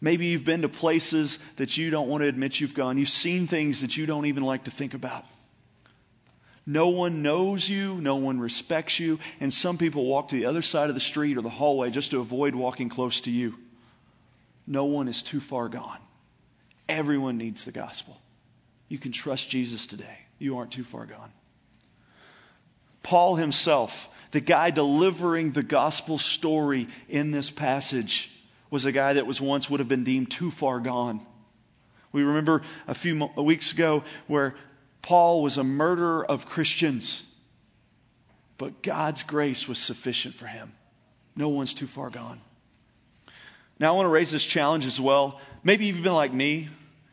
Maybe 0.00 0.26
you've 0.26 0.44
been 0.44 0.62
to 0.62 0.68
places 0.68 1.40
that 1.56 1.76
you 1.76 1.90
don't 1.90 2.08
want 2.08 2.22
to 2.22 2.28
admit 2.28 2.60
you've 2.60 2.74
gone. 2.74 2.98
You've 2.98 3.08
seen 3.08 3.48
things 3.48 3.80
that 3.80 3.96
you 3.96 4.06
don't 4.06 4.26
even 4.26 4.44
like 4.44 4.64
to 4.64 4.70
think 4.70 4.94
about. 4.94 5.24
No 6.64 6.88
one 6.88 7.22
knows 7.22 7.68
you, 7.68 8.00
no 8.00 8.14
one 8.14 8.38
respects 8.38 9.00
you, 9.00 9.18
and 9.40 9.52
some 9.52 9.76
people 9.76 10.04
walk 10.04 10.28
to 10.28 10.36
the 10.36 10.46
other 10.46 10.62
side 10.62 10.88
of 10.88 10.94
the 10.94 11.00
street 11.00 11.36
or 11.36 11.42
the 11.42 11.48
hallway 11.48 11.90
just 11.90 12.12
to 12.12 12.20
avoid 12.20 12.54
walking 12.54 12.90
close 12.90 13.20
to 13.22 13.30
you. 13.30 13.56
No 14.68 14.84
one 14.84 15.08
is 15.08 15.24
too 15.24 15.40
far 15.40 15.68
gone. 15.68 15.98
Everyone 16.88 17.38
needs 17.38 17.64
the 17.64 17.72
gospel. 17.72 18.20
You 18.88 18.98
can 18.98 19.12
trust 19.12 19.50
Jesus 19.50 19.86
today. 19.86 20.18
You 20.38 20.58
aren't 20.58 20.72
too 20.72 20.84
far 20.84 21.06
gone. 21.06 21.32
Paul 23.02 23.36
himself, 23.36 24.08
the 24.32 24.40
guy 24.40 24.70
delivering 24.70 25.52
the 25.52 25.62
gospel 25.62 26.18
story 26.18 26.88
in 27.08 27.30
this 27.30 27.50
passage, 27.50 28.30
was 28.70 28.84
a 28.84 28.92
guy 28.92 29.14
that 29.14 29.26
was 29.26 29.40
once 29.40 29.70
would 29.70 29.80
have 29.80 29.88
been 29.88 30.04
deemed 30.04 30.30
too 30.30 30.50
far 30.50 30.80
gone. 30.80 31.24
We 32.12 32.22
remember 32.22 32.62
a 32.88 32.94
few 32.94 33.30
weeks 33.36 33.72
ago 33.72 34.02
where 34.26 34.54
Paul 35.02 35.42
was 35.42 35.56
a 35.56 35.64
murderer 35.64 36.24
of 36.24 36.46
Christians, 36.46 37.22
but 38.58 38.82
God's 38.82 39.22
grace 39.22 39.68
was 39.68 39.78
sufficient 39.78 40.34
for 40.34 40.46
him. 40.46 40.72
No 41.36 41.48
one's 41.48 41.74
too 41.74 41.86
far 41.86 42.10
gone. 42.10 42.40
Now, 43.78 43.92
I 43.92 43.96
want 43.96 44.06
to 44.06 44.10
raise 44.10 44.30
this 44.30 44.44
challenge 44.44 44.86
as 44.86 45.00
well. 45.00 45.40
Maybe 45.62 45.86
you've 45.86 46.02
been 46.02 46.14
like 46.14 46.32
me. 46.32 46.68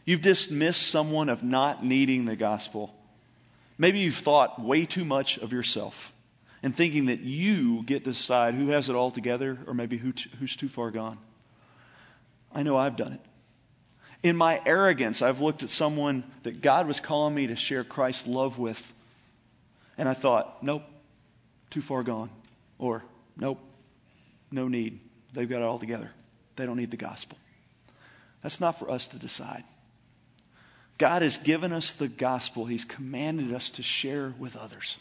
You've 0.05 0.21
dismissed 0.21 0.87
someone 0.87 1.29
of 1.29 1.43
not 1.43 1.83
needing 1.83 2.25
the 2.25 2.35
gospel. 2.35 2.93
Maybe 3.77 3.99
you've 3.99 4.15
thought 4.15 4.61
way 4.61 4.85
too 4.85 5.05
much 5.05 5.37
of 5.37 5.53
yourself 5.53 6.11
and 6.61 6.75
thinking 6.75 7.07
that 7.07 7.19
you 7.19 7.83
get 7.83 8.03
to 8.05 8.11
decide 8.11 8.55
who 8.55 8.69
has 8.69 8.89
it 8.89 8.95
all 8.95 9.11
together 9.11 9.57
or 9.67 9.73
maybe 9.73 9.97
who 9.97 10.11
t- 10.13 10.29
who's 10.39 10.55
too 10.55 10.69
far 10.69 10.91
gone. 10.91 11.17
I 12.53 12.63
know 12.63 12.77
I've 12.77 12.95
done 12.95 13.13
it. 13.13 13.21
In 14.23 14.37
my 14.37 14.61
arrogance, 14.65 15.21
I've 15.21 15.41
looked 15.41 15.63
at 15.63 15.69
someone 15.69 16.23
that 16.43 16.61
God 16.61 16.87
was 16.87 16.99
calling 17.01 17.35
me 17.35 17.47
to 17.47 17.55
share 17.57 17.83
Christ's 17.83 18.27
love 18.27 18.57
with, 18.57 18.93
and 19.97 20.07
I 20.07 20.13
thought, 20.13 20.63
nope, 20.63 20.83
too 21.69 21.81
far 21.81 22.03
gone. 22.03 22.29
Or, 22.79 23.03
nope, 23.35 23.59
no 24.49 24.69
need. 24.69 25.01
They've 25.33 25.49
got 25.49 25.57
it 25.57 25.65
all 25.65 25.79
together. 25.79 26.11
They 26.55 26.65
don't 26.65 26.77
need 26.77 26.91
the 26.91 26.97
gospel. 26.97 27.37
That's 28.41 28.61
not 28.61 28.79
for 28.79 28.89
us 28.89 29.07
to 29.09 29.17
decide. 29.17 29.63
God 31.03 31.21
has 31.21 31.37
given 31.37 31.73
us 31.73 31.91
the 31.91 32.07
gospel, 32.07 32.63
He's 32.63 32.85
commanded 32.85 33.53
us 33.53 33.69
to 33.71 33.83
share 33.83 34.33
with 34.39 34.55
others, 34.55 34.97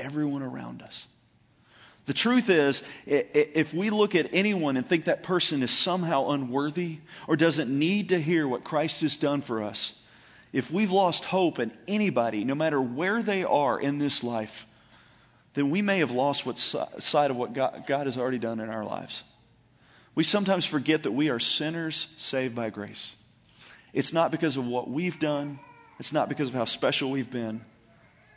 everyone 0.00 0.42
around 0.42 0.82
us. 0.82 1.06
The 2.06 2.12
truth 2.12 2.50
is, 2.50 2.82
if 3.06 3.72
we 3.72 3.90
look 3.90 4.16
at 4.16 4.30
anyone 4.32 4.76
and 4.76 4.84
think 4.84 5.04
that 5.04 5.22
person 5.22 5.62
is 5.62 5.70
somehow 5.70 6.30
unworthy 6.30 6.98
or 7.28 7.36
doesn't 7.36 7.70
need 7.70 8.08
to 8.08 8.20
hear 8.20 8.48
what 8.48 8.64
Christ 8.64 9.02
has 9.02 9.16
done 9.16 9.40
for 9.40 9.62
us, 9.62 9.92
if 10.52 10.72
we've 10.72 10.90
lost 10.90 11.24
hope 11.24 11.60
in 11.60 11.70
anybody, 11.86 12.42
no 12.42 12.56
matter 12.56 12.82
where 12.82 13.22
they 13.22 13.44
are 13.44 13.80
in 13.80 13.98
this 13.98 14.24
life, 14.24 14.66
then 15.54 15.70
we 15.70 15.82
may 15.82 16.00
have 16.00 16.10
lost 16.10 16.46
what 16.46 16.58
side 16.58 17.30
of 17.30 17.36
what 17.36 17.52
God, 17.52 17.84
God 17.86 18.06
has 18.08 18.18
already 18.18 18.40
done 18.40 18.58
in 18.58 18.70
our 18.70 18.84
lives. 18.84 19.22
We 20.16 20.24
sometimes 20.24 20.64
forget 20.64 21.04
that 21.04 21.12
we 21.12 21.30
are 21.30 21.38
sinners 21.38 22.08
saved 22.18 22.56
by 22.56 22.70
grace. 22.70 23.12
It's 23.92 24.12
not 24.12 24.30
because 24.30 24.56
of 24.56 24.66
what 24.66 24.90
we've 24.90 25.18
done, 25.18 25.58
it's 25.98 26.12
not 26.12 26.28
because 26.28 26.48
of 26.48 26.54
how 26.54 26.64
special 26.64 27.10
we've 27.10 27.30
been, 27.30 27.62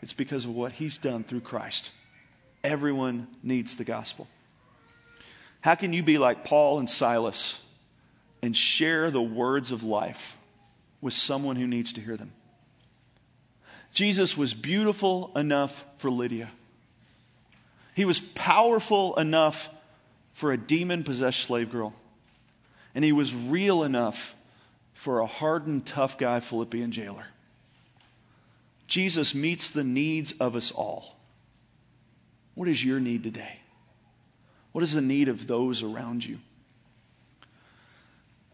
it's 0.02 0.14
because 0.14 0.46
of 0.46 0.52
what 0.52 0.74
He's 0.74 0.98
done 0.98 1.24
through 1.24 1.42
Christ. 1.42 1.92
Everyone 2.64 3.28
needs 3.44 3.76
the 3.76 3.84
gospel. 3.84 4.28
How 5.62 5.76
can 5.76 5.94
you 5.94 6.04
be 6.04 6.18
like 6.18 6.44
Paul 6.44 6.80
and 6.80 6.90
Silas 6.90 7.60
and 8.42 8.56
share 8.56 9.12
the 9.12 9.22
words 9.22 9.72
of 9.72 9.84
life 9.84 10.38
with 11.02 11.14
someone 11.14 11.56
who 11.56 11.68
needs 11.68 11.94
to 11.94 12.02
hear 12.02 12.18
them? 12.18 12.32
Jesus 13.94 14.38
was 14.38 14.54
beautiful 14.54 15.32
enough 15.36 15.86
for 15.98 16.10
Lydia. 16.10 16.50
He 17.94 18.06
was 18.06 18.20
powerful 18.20 19.16
enough 19.18 19.70
for 20.34 20.52
a 20.52 20.58
demon 20.58 21.04
possessed 21.04 21.42
slave 21.42 21.72
girl. 21.72 21.94
And 22.96 23.04
he 23.04 23.12
was 23.12 23.36
real 23.36 23.84
enough 23.84 24.36
for 25.02 25.20
a 25.20 25.26
hardened, 25.26 25.84
tough 25.84 26.16
guy, 26.16 26.40
Philippian 26.40 26.92
jailer. 26.92 27.26
Jesus 28.86 29.34
meets 29.34 29.72
the 29.72 29.84
needs 29.84 30.32
of 30.34 30.56
us 30.56 30.70
all. 30.70 31.16
What 32.54 32.68
is 32.68 32.86
your 32.86 33.00
need 33.00 33.24
today? 33.24 33.62
What 34.74 34.84
is 34.84 34.94
the 34.94 35.02
need 35.02 35.28
of 35.28 35.48
those 35.48 35.82
around 35.82 36.24
you? 36.24 36.38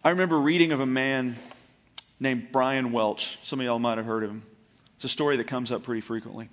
I 0.06 0.12
remember 0.12 0.40
reading 0.40 0.72
of 0.72 0.80
a 0.80 0.86
man 0.86 1.36
named 2.18 2.48
Brian 2.54 2.94
Welch. 2.94 3.40
Some 3.44 3.60
of 3.60 3.66
y'all 3.66 3.78
might 3.78 3.98
have 3.98 4.08
heard 4.08 4.24
of 4.24 4.30
him. 4.30 4.44
It's 4.96 5.04
a 5.04 5.10
story 5.10 5.36
that 5.36 5.48
comes 5.48 5.70
up 5.70 5.84
pretty 5.84 6.00
frequently. 6.00 6.48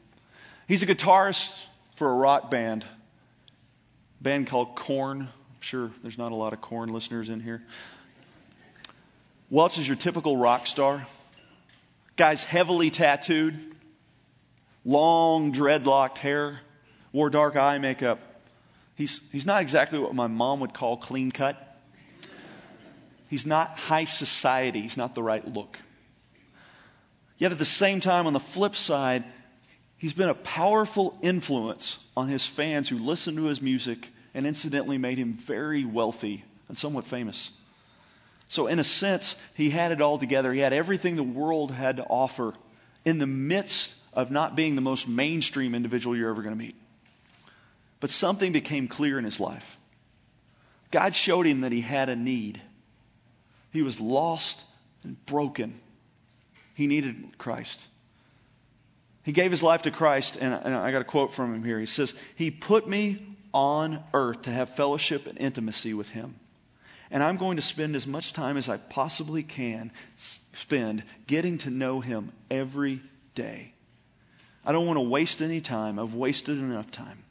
He's 0.66 0.82
a 0.82 0.86
guitarist 0.86 1.56
for 1.94 2.10
a 2.10 2.16
rock 2.16 2.50
band, 2.50 2.82
a 2.82 4.24
band 4.24 4.48
called 4.48 4.74
Korn. 4.74 5.20
I'm 5.20 5.60
sure 5.60 5.92
there's 6.02 6.18
not 6.18 6.32
a 6.32 6.34
lot 6.34 6.52
of 6.52 6.60
Korn 6.60 6.88
listeners 6.88 7.28
in 7.28 7.38
here. 7.38 7.62
Welch 9.50 9.78
is 9.78 9.86
your 9.86 9.96
typical 9.96 10.36
rock 10.38 10.66
star. 10.66 11.06
Guy's 12.16 12.42
heavily 12.42 12.90
tattooed, 12.90 13.54
long 14.84 15.52
dreadlocked 15.52 16.18
hair, 16.18 16.60
wore 17.12 17.28
dark 17.28 17.54
eye 17.54 17.76
makeup. 17.78 18.20
He's, 18.94 19.20
he's 19.32 19.44
not 19.44 19.60
exactly 19.60 19.98
what 19.98 20.14
my 20.14 20.28
mom 20.28 20.60
would 20.60 20.72
call 20.72 20.96
clean 20.96 21.30
cut. 21.30 21.78
He's 23.28 23.44
not 23.44 23.78
high 23.78 24.04
society. 24.04 24.80
He's 24.80 24.96
not 24.96 25.14
the 25.14 25.22
right 25.22 25.46
look. 25.46 25.78
Yet 27.36 27.52
at 27.52 27.58
the 27.58 27.64
same 27.64 28.00
time, 28.00 28.26
on 28.26 28.32
the 28.32 28.40
flip 28.40 28.74
side, 28.74 29.24
he's 29.98 30.14
been 30.14 30.28
a 30.28 30.34
powerful 30.34 31.18
influence 31.20 31.98
on 32.16 32.28
his 32.28 32.46
fans 32.46 32.88
who 32.88 32.98
listen 32.98 33.36
to 33.36 33.44
his 33.44 33.60
music 33.60 34.08
and 34.32 34.46
incidentally 34.46 34.96
made 34.96 35.18
him 35.18 35.34
very 35.34 35.84
wealthy 35.84 36.44
and 36.68 36.78
somewhat 36.78 37.04
famous. 37.04 37.50
So, 38.48 38.66
in 38.66 38.78
a 38.78 38.84
sense, 38.84 39.36
he 39.54 39.70
had 39.70 39.92
it 39.92 40.00
all 40.00 40.18
together. 40.18 40.52
He 40.52 40.60
had 40.60 40.72
everything 40.72 41.16
the 41.16 41.22
world 41.22 41.70
had 41.70 41.96
to 41.96 42.04
offer 42.04 42.54
in 43.04 43.18
the 43.18 43.26
midst 43.26 43.94
of 44.12 44.30
not 44.30 44.54
being 44.54 44.74
the 44.74 44.80
most 44.80 45.08
mainstream 45.08 45.74
individual 45.74 46.16
you're 46.16 46.30
ever 46.30 46.42
going 46.42 46.54
to 46.54 46.62
meet. 46.62 46.76
But 48.00 48.10
something 48.10 48.52
became 48.52 48.86
clear 48.86 49.18
in 49.18 49.24
his 49.24 49.40
life. 49.40 49.78
God 50.90 51.16
showed 51.16 51.46
him 51.46 51.62
that 51.62 51.72
he 51.72 51.80
had 51.80 52.08
a 52.08 52.16
need. 52.16 52.60
He 53.72 53.82
was 53.82 53.98
lost 54.00 54.64
and 55.02 55.24
broken. 55.26 55.80
He 56.74 56.86
needed 56.86 57.38
Christ. 57.38 57.86
He 59.24 59.32
gave 59.32 59.50
his 59.50 59.62
life 59.62 59.82
to 59.82 59.90
Christ, 59.90 60.36
and 60.36 60.54
I 60.54 60.92
got 60.92 61.00
a 61.00 61.04
quote 61.04 61.32
from 61.32 61.54
him 61.54 61.64
here. 61.64 61.80
He 61.80 61.86
says, 61.86 62.14
He 62.36 62.50
put 62.50 62.86
me 62.86 63.34
on 63.54 64.02
earth 64.12 64.42
to 64.42 64.50
have 64.50 64.68
fellowship 64.68 65.26
and 65.26 65.38
intimacy 65.38 65.94
with 65.94 66.10
Him. 66.10 66.34
And 67.10 67.22
I'm 67.22 67.36
going 67.36 67.56
to 67.56 67.62
spend 67.62 67.94
as 67.94 68.06
much 68.06 68.32
time 68.32 68.56
as 68.56 68.68
I 68.68 68.76
possibly 68.76 69.42
can 69.42 69.92
spend 70.52 71.04
getting 71.26 71.58
to 71.58 71.70
know 71.70 72.00
Him 72.00 72.32
every 72.50 73.00
day. 73.34 73.72
I 74.64 74.72
don't 74.72 74.86
want 74.86 74.96
to 74.96 75.02
waste 75.02 75.42
any 75.42 75.60
time. 75.60 75.98
I've 75.98 76.14
wasted 76.14 76.58
enough 76.58 76.90
time. 76.90 77.24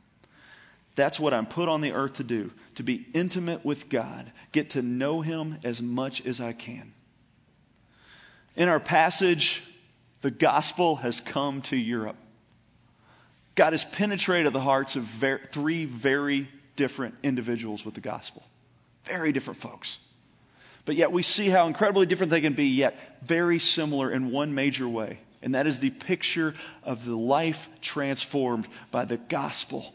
That's 0.96 1.20
what 1.20 1.34
I'm 1.34 1.48
put 1.48 1.68
on 1.70 1.82
the 1.82 1.94
earth 1.94 2.14
to 2.16 2.24
do, 2.24 2.52
to 2.76 2.84
be 2.84 3.08
intimate 3.14 3.66
with 3.66 3.90
God, 3.90 4.32
get 4.52 4.72
to 4.72 4.82
know 4.82 5.22
Him 5.22 5.58
as 5.64 5.82
much 5.82 6.24
as 6.26 6.40
I 6.40 6.54
can. 6.54 6.94
In 8.56 8.70
our 8.70 8.80
passage, 8.80 9.64
the 10.22 10.30
gospel 10.30 10.98
has 10.98 11.20
come 11.20 11.64
to 11.64 11.76
Europe. 11.76 12.16
God 13.56 13.74
has 13.74 13.84
penetrated 13.84 14.54
the 14.54 14.62
hearts 14.62 14.96
of 14.96 15.04
ver- 15.04 15.42
three 15.52 15.86
very 15.86 16.48
different 16.76 17.16
individuals 17.24 17.84
with 17.84 17.96
the 17.96 18.02
gospel. 18.02 18.44
Very 19.06 19.32
different 19.32 19.60
folks. 19.60 19.98
But 20.86 20.96
yet 20.96 21.12
we 21.12 21.24
see 21.24 21.50
how 21.50 21.68
incredibly 21.68 22.06
different 22.06 22.32
they 22.32 22.42
can 22.42 22.54
be, 22.54 22.68
yet 22.68 23.20
very 23.24 23.60
similar 23.60 24.12
in 24.12 24.32
one 24.32 24.54
major 24.54 24.88
way. 24.88 25.20
And 25.42 25.56
that 25.56 25.68
is 25.68 25.80
the 25.80 25.90
picture 25.90 26.56
of 26.84 27.06
the 27.06 27.16
life 27.16 27.68
transformed 27.82 28.68
by 28.92 29.06
the 29.06 29.18
gospel 29.18 29.94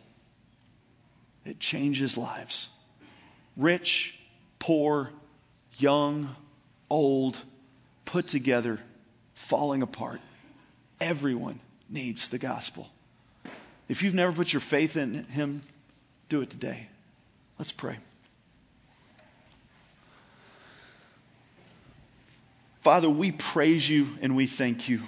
it 1.48 1.58
changes 1.58 2.16
lives. 2.16 2.68
rich, 3.56 4.18
poor, 4.58 5.10
young, 5.78 6.36
old, 6.90 7.38
put 8.04 8.28
together, 8.28 8.80
falling 9.34 9.82
apart. 9.82 10.20
Everyone 11.00 11.60
needs 11.88 12.28
the 12.28 12.38
gospel. 12.38 12.88
If 13.88 14.02
you've 14.02 14.14
never 14.14 14.32
put 14.32 14.52
your 14.52 14.60
faith 14.60 14.96
in 14.96 15.24
Him, 15.24 15.62
do 16.28 16.40
it 16.42 16.50
today. 16.50 16.88
Let's 17.58 17.72
pray. 17.72 17.98
Father, 22.88 23.10
we 23.10 23.32
praise 23.32 23.90
you 23.90 24.08
and 24.22 24.34
we 24.34 24.46
thank 24.46 24.88
you 24.88 25.02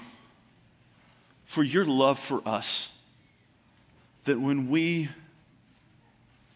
for 1.46 1.62
your 1.62 1.86
love 1.86 2.18
for 2.18 2.46
us. 2.46 2.90
That 4.24 4.38
when 4.38 4.68
we 4.68 5.08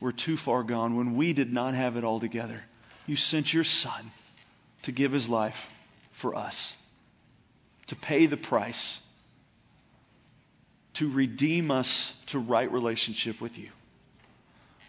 were 0.01 0.13
too 0.13 0.37
far 0.37 0.63
gone, 0.63 0.97
when 0.97 1.17
we 1.17 1.33
did 1.33 1.51
not 1.51 1.73
have 1.73 1.97
it 1.97 2.05
all 2.05 2.21
together, 2.21 2.65
you 3.07 3.17
sent 3.17 3.55
your 3.55 3.65
Son 3.65 4.11
to 4.83 4.93
give 4.93 5.13
his 5.13 5.27
life 5.27 5.71
for 6.13 6.35
us, 6.35 6.77
to 7.87 7.97
pay 7.97 8.27
the 8.27 8.37
price, 8.37 9.01
to 10.93 11.11
redeem 11.11 11.71
us 11.71 12.17
to 12.27 12.39
right 12.39 12.71
relationship 12.71 13.41
with 13.41 13.57
you. 13.57 13.71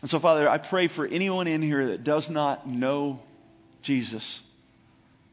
And 0.01 0.11
so, 0.11 0.19
Father, 0.19 0.49
I 0.49 0.57
pray 0.57 0.89
for 0.89 1.07
anyone 1.07 1.47
in 1.47 1.61
here 1.61 1.85
that 1.91 2.03
does 2.03 2.29
not 2.29 2.67
know 2.67 3.21
Jesus, 3.81 4.41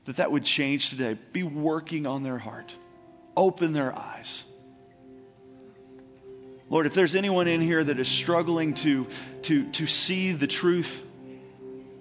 that 0.05 0.17
that 0.17 0.33
would 0.33 0.45
change 0.45 0.91
today. 0.91 1.17
Be 1.33 1.43
working 1.43 2.07
on 2.07 2.23
their 2.23 2.39
heart, 2.39 2.75
open 3.37 3.73
their 3.73 3.97
eyes. 3.97 4.45
Lord, 6.69 6.87
if 6.87 6.95
there's 6.95 7.15
anyone 7.15 7.49
in 7.49 7.61
here 7.61 7.85
that 7.85 8.01
is 8.01 8.09
struggling 8.09 8.73
to, 8.75 9.07
to, 9.43 9.71
to 9.73 9.87
see 9.87 10.33
the 10.33 10.47
truth, 10.47 11.03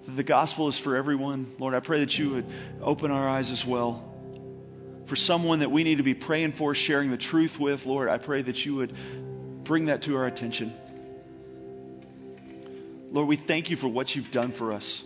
that 0.06 0.12
the 0.12 0.22
gospel 0.22 0.66
is 0.66 0.78
for 0.78 0.96
everyone, 0.96 1.46
Lord, 1.58 1.74
I 1.74 1.80
pray 1.80 2.00
that 2.00 2.18
you 2.18 2.30
would 2.30 2.46
open 2.80 3.10
our 3.10 3.28
eyes 3.28 3.50
as 3.50 3.66
well. 3.66 4.02
For 5.04 5.14
someone 5.14 5.58
that 5.58 5.70
we 5.70 5.84
need 5.84 5.98
to 5.98 6.02
be 6.02 6.14
praying 6.14 6.52
for, 6.52 6.74
sharing 6.74 7.10
the 7.10 7.18
truth 7.18 7.60
with, 7.60 7.84
Lord, 7.84 8.08
I 8.08 8.16
pray 8.16 8.40
that 8.40 8.64
you 8.64 8.76
would 8.76 8.94
bring 9.62 9.86
that 9.86 10.02
to 10.02 10.16
our 10.16 10.24
attention. 10.24 10.72
Lord, 13.10 13.28
we 13.28 13.36
thank 13.36 13.68
you 13.68 13.76
for 13.76 13.88
what 13.88 14.16
you've 14.16 14.30
done 14.30 14.52
for 14.52 14.72
us. 14.72 15.02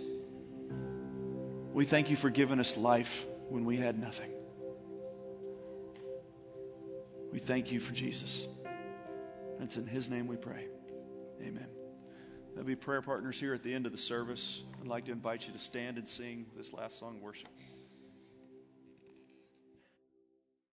We 1.77 1.85
thank 1.85 2.09
you 2.09 2.17
for 2.17 2.31
giving 2.31 2.59
us 2.59 2.79
life 2.79 3.27
when 3.51 3.67
we 3.67 3.77
had 3.77 4.01
nothing. 4.01 4.31
We 7.31 7.39
thank 7.39 7.71
you 7.71 7.81
for 7.81 7.93
Jesus. 7.93 8.47
And 8.65 9.65
it's 9.65 9.77
in 9.77 9.87
his 9.87 10.09
name 10.09 10.27
we 10.27 10.37
pray. 10.37 10.69
Amen. 11.43 11.67
There'll 12.55 12.67
be 12.67 12.77
prayer 12.77 13.03
partners 13.03 13.39
here 13.39 13.53
at 13.53 13.63
the 13.63 13.75
end 13.75 13.85
of 13.85 13.93
the 13.93 13.99
service. 13.99 14.63
I'd 14.81 14.89
like 14.89 15.05
to 15.05 15.13
invite 15.13 15.47
you 15.47 15.53
to 15.53 15.59
stand 15.59 15.99
and 15.99 16.09
sing 16.09 16.47
this 16.57 16.73
last 16.73 16.99
song 16.99 17.21
worship. 17.21 17.51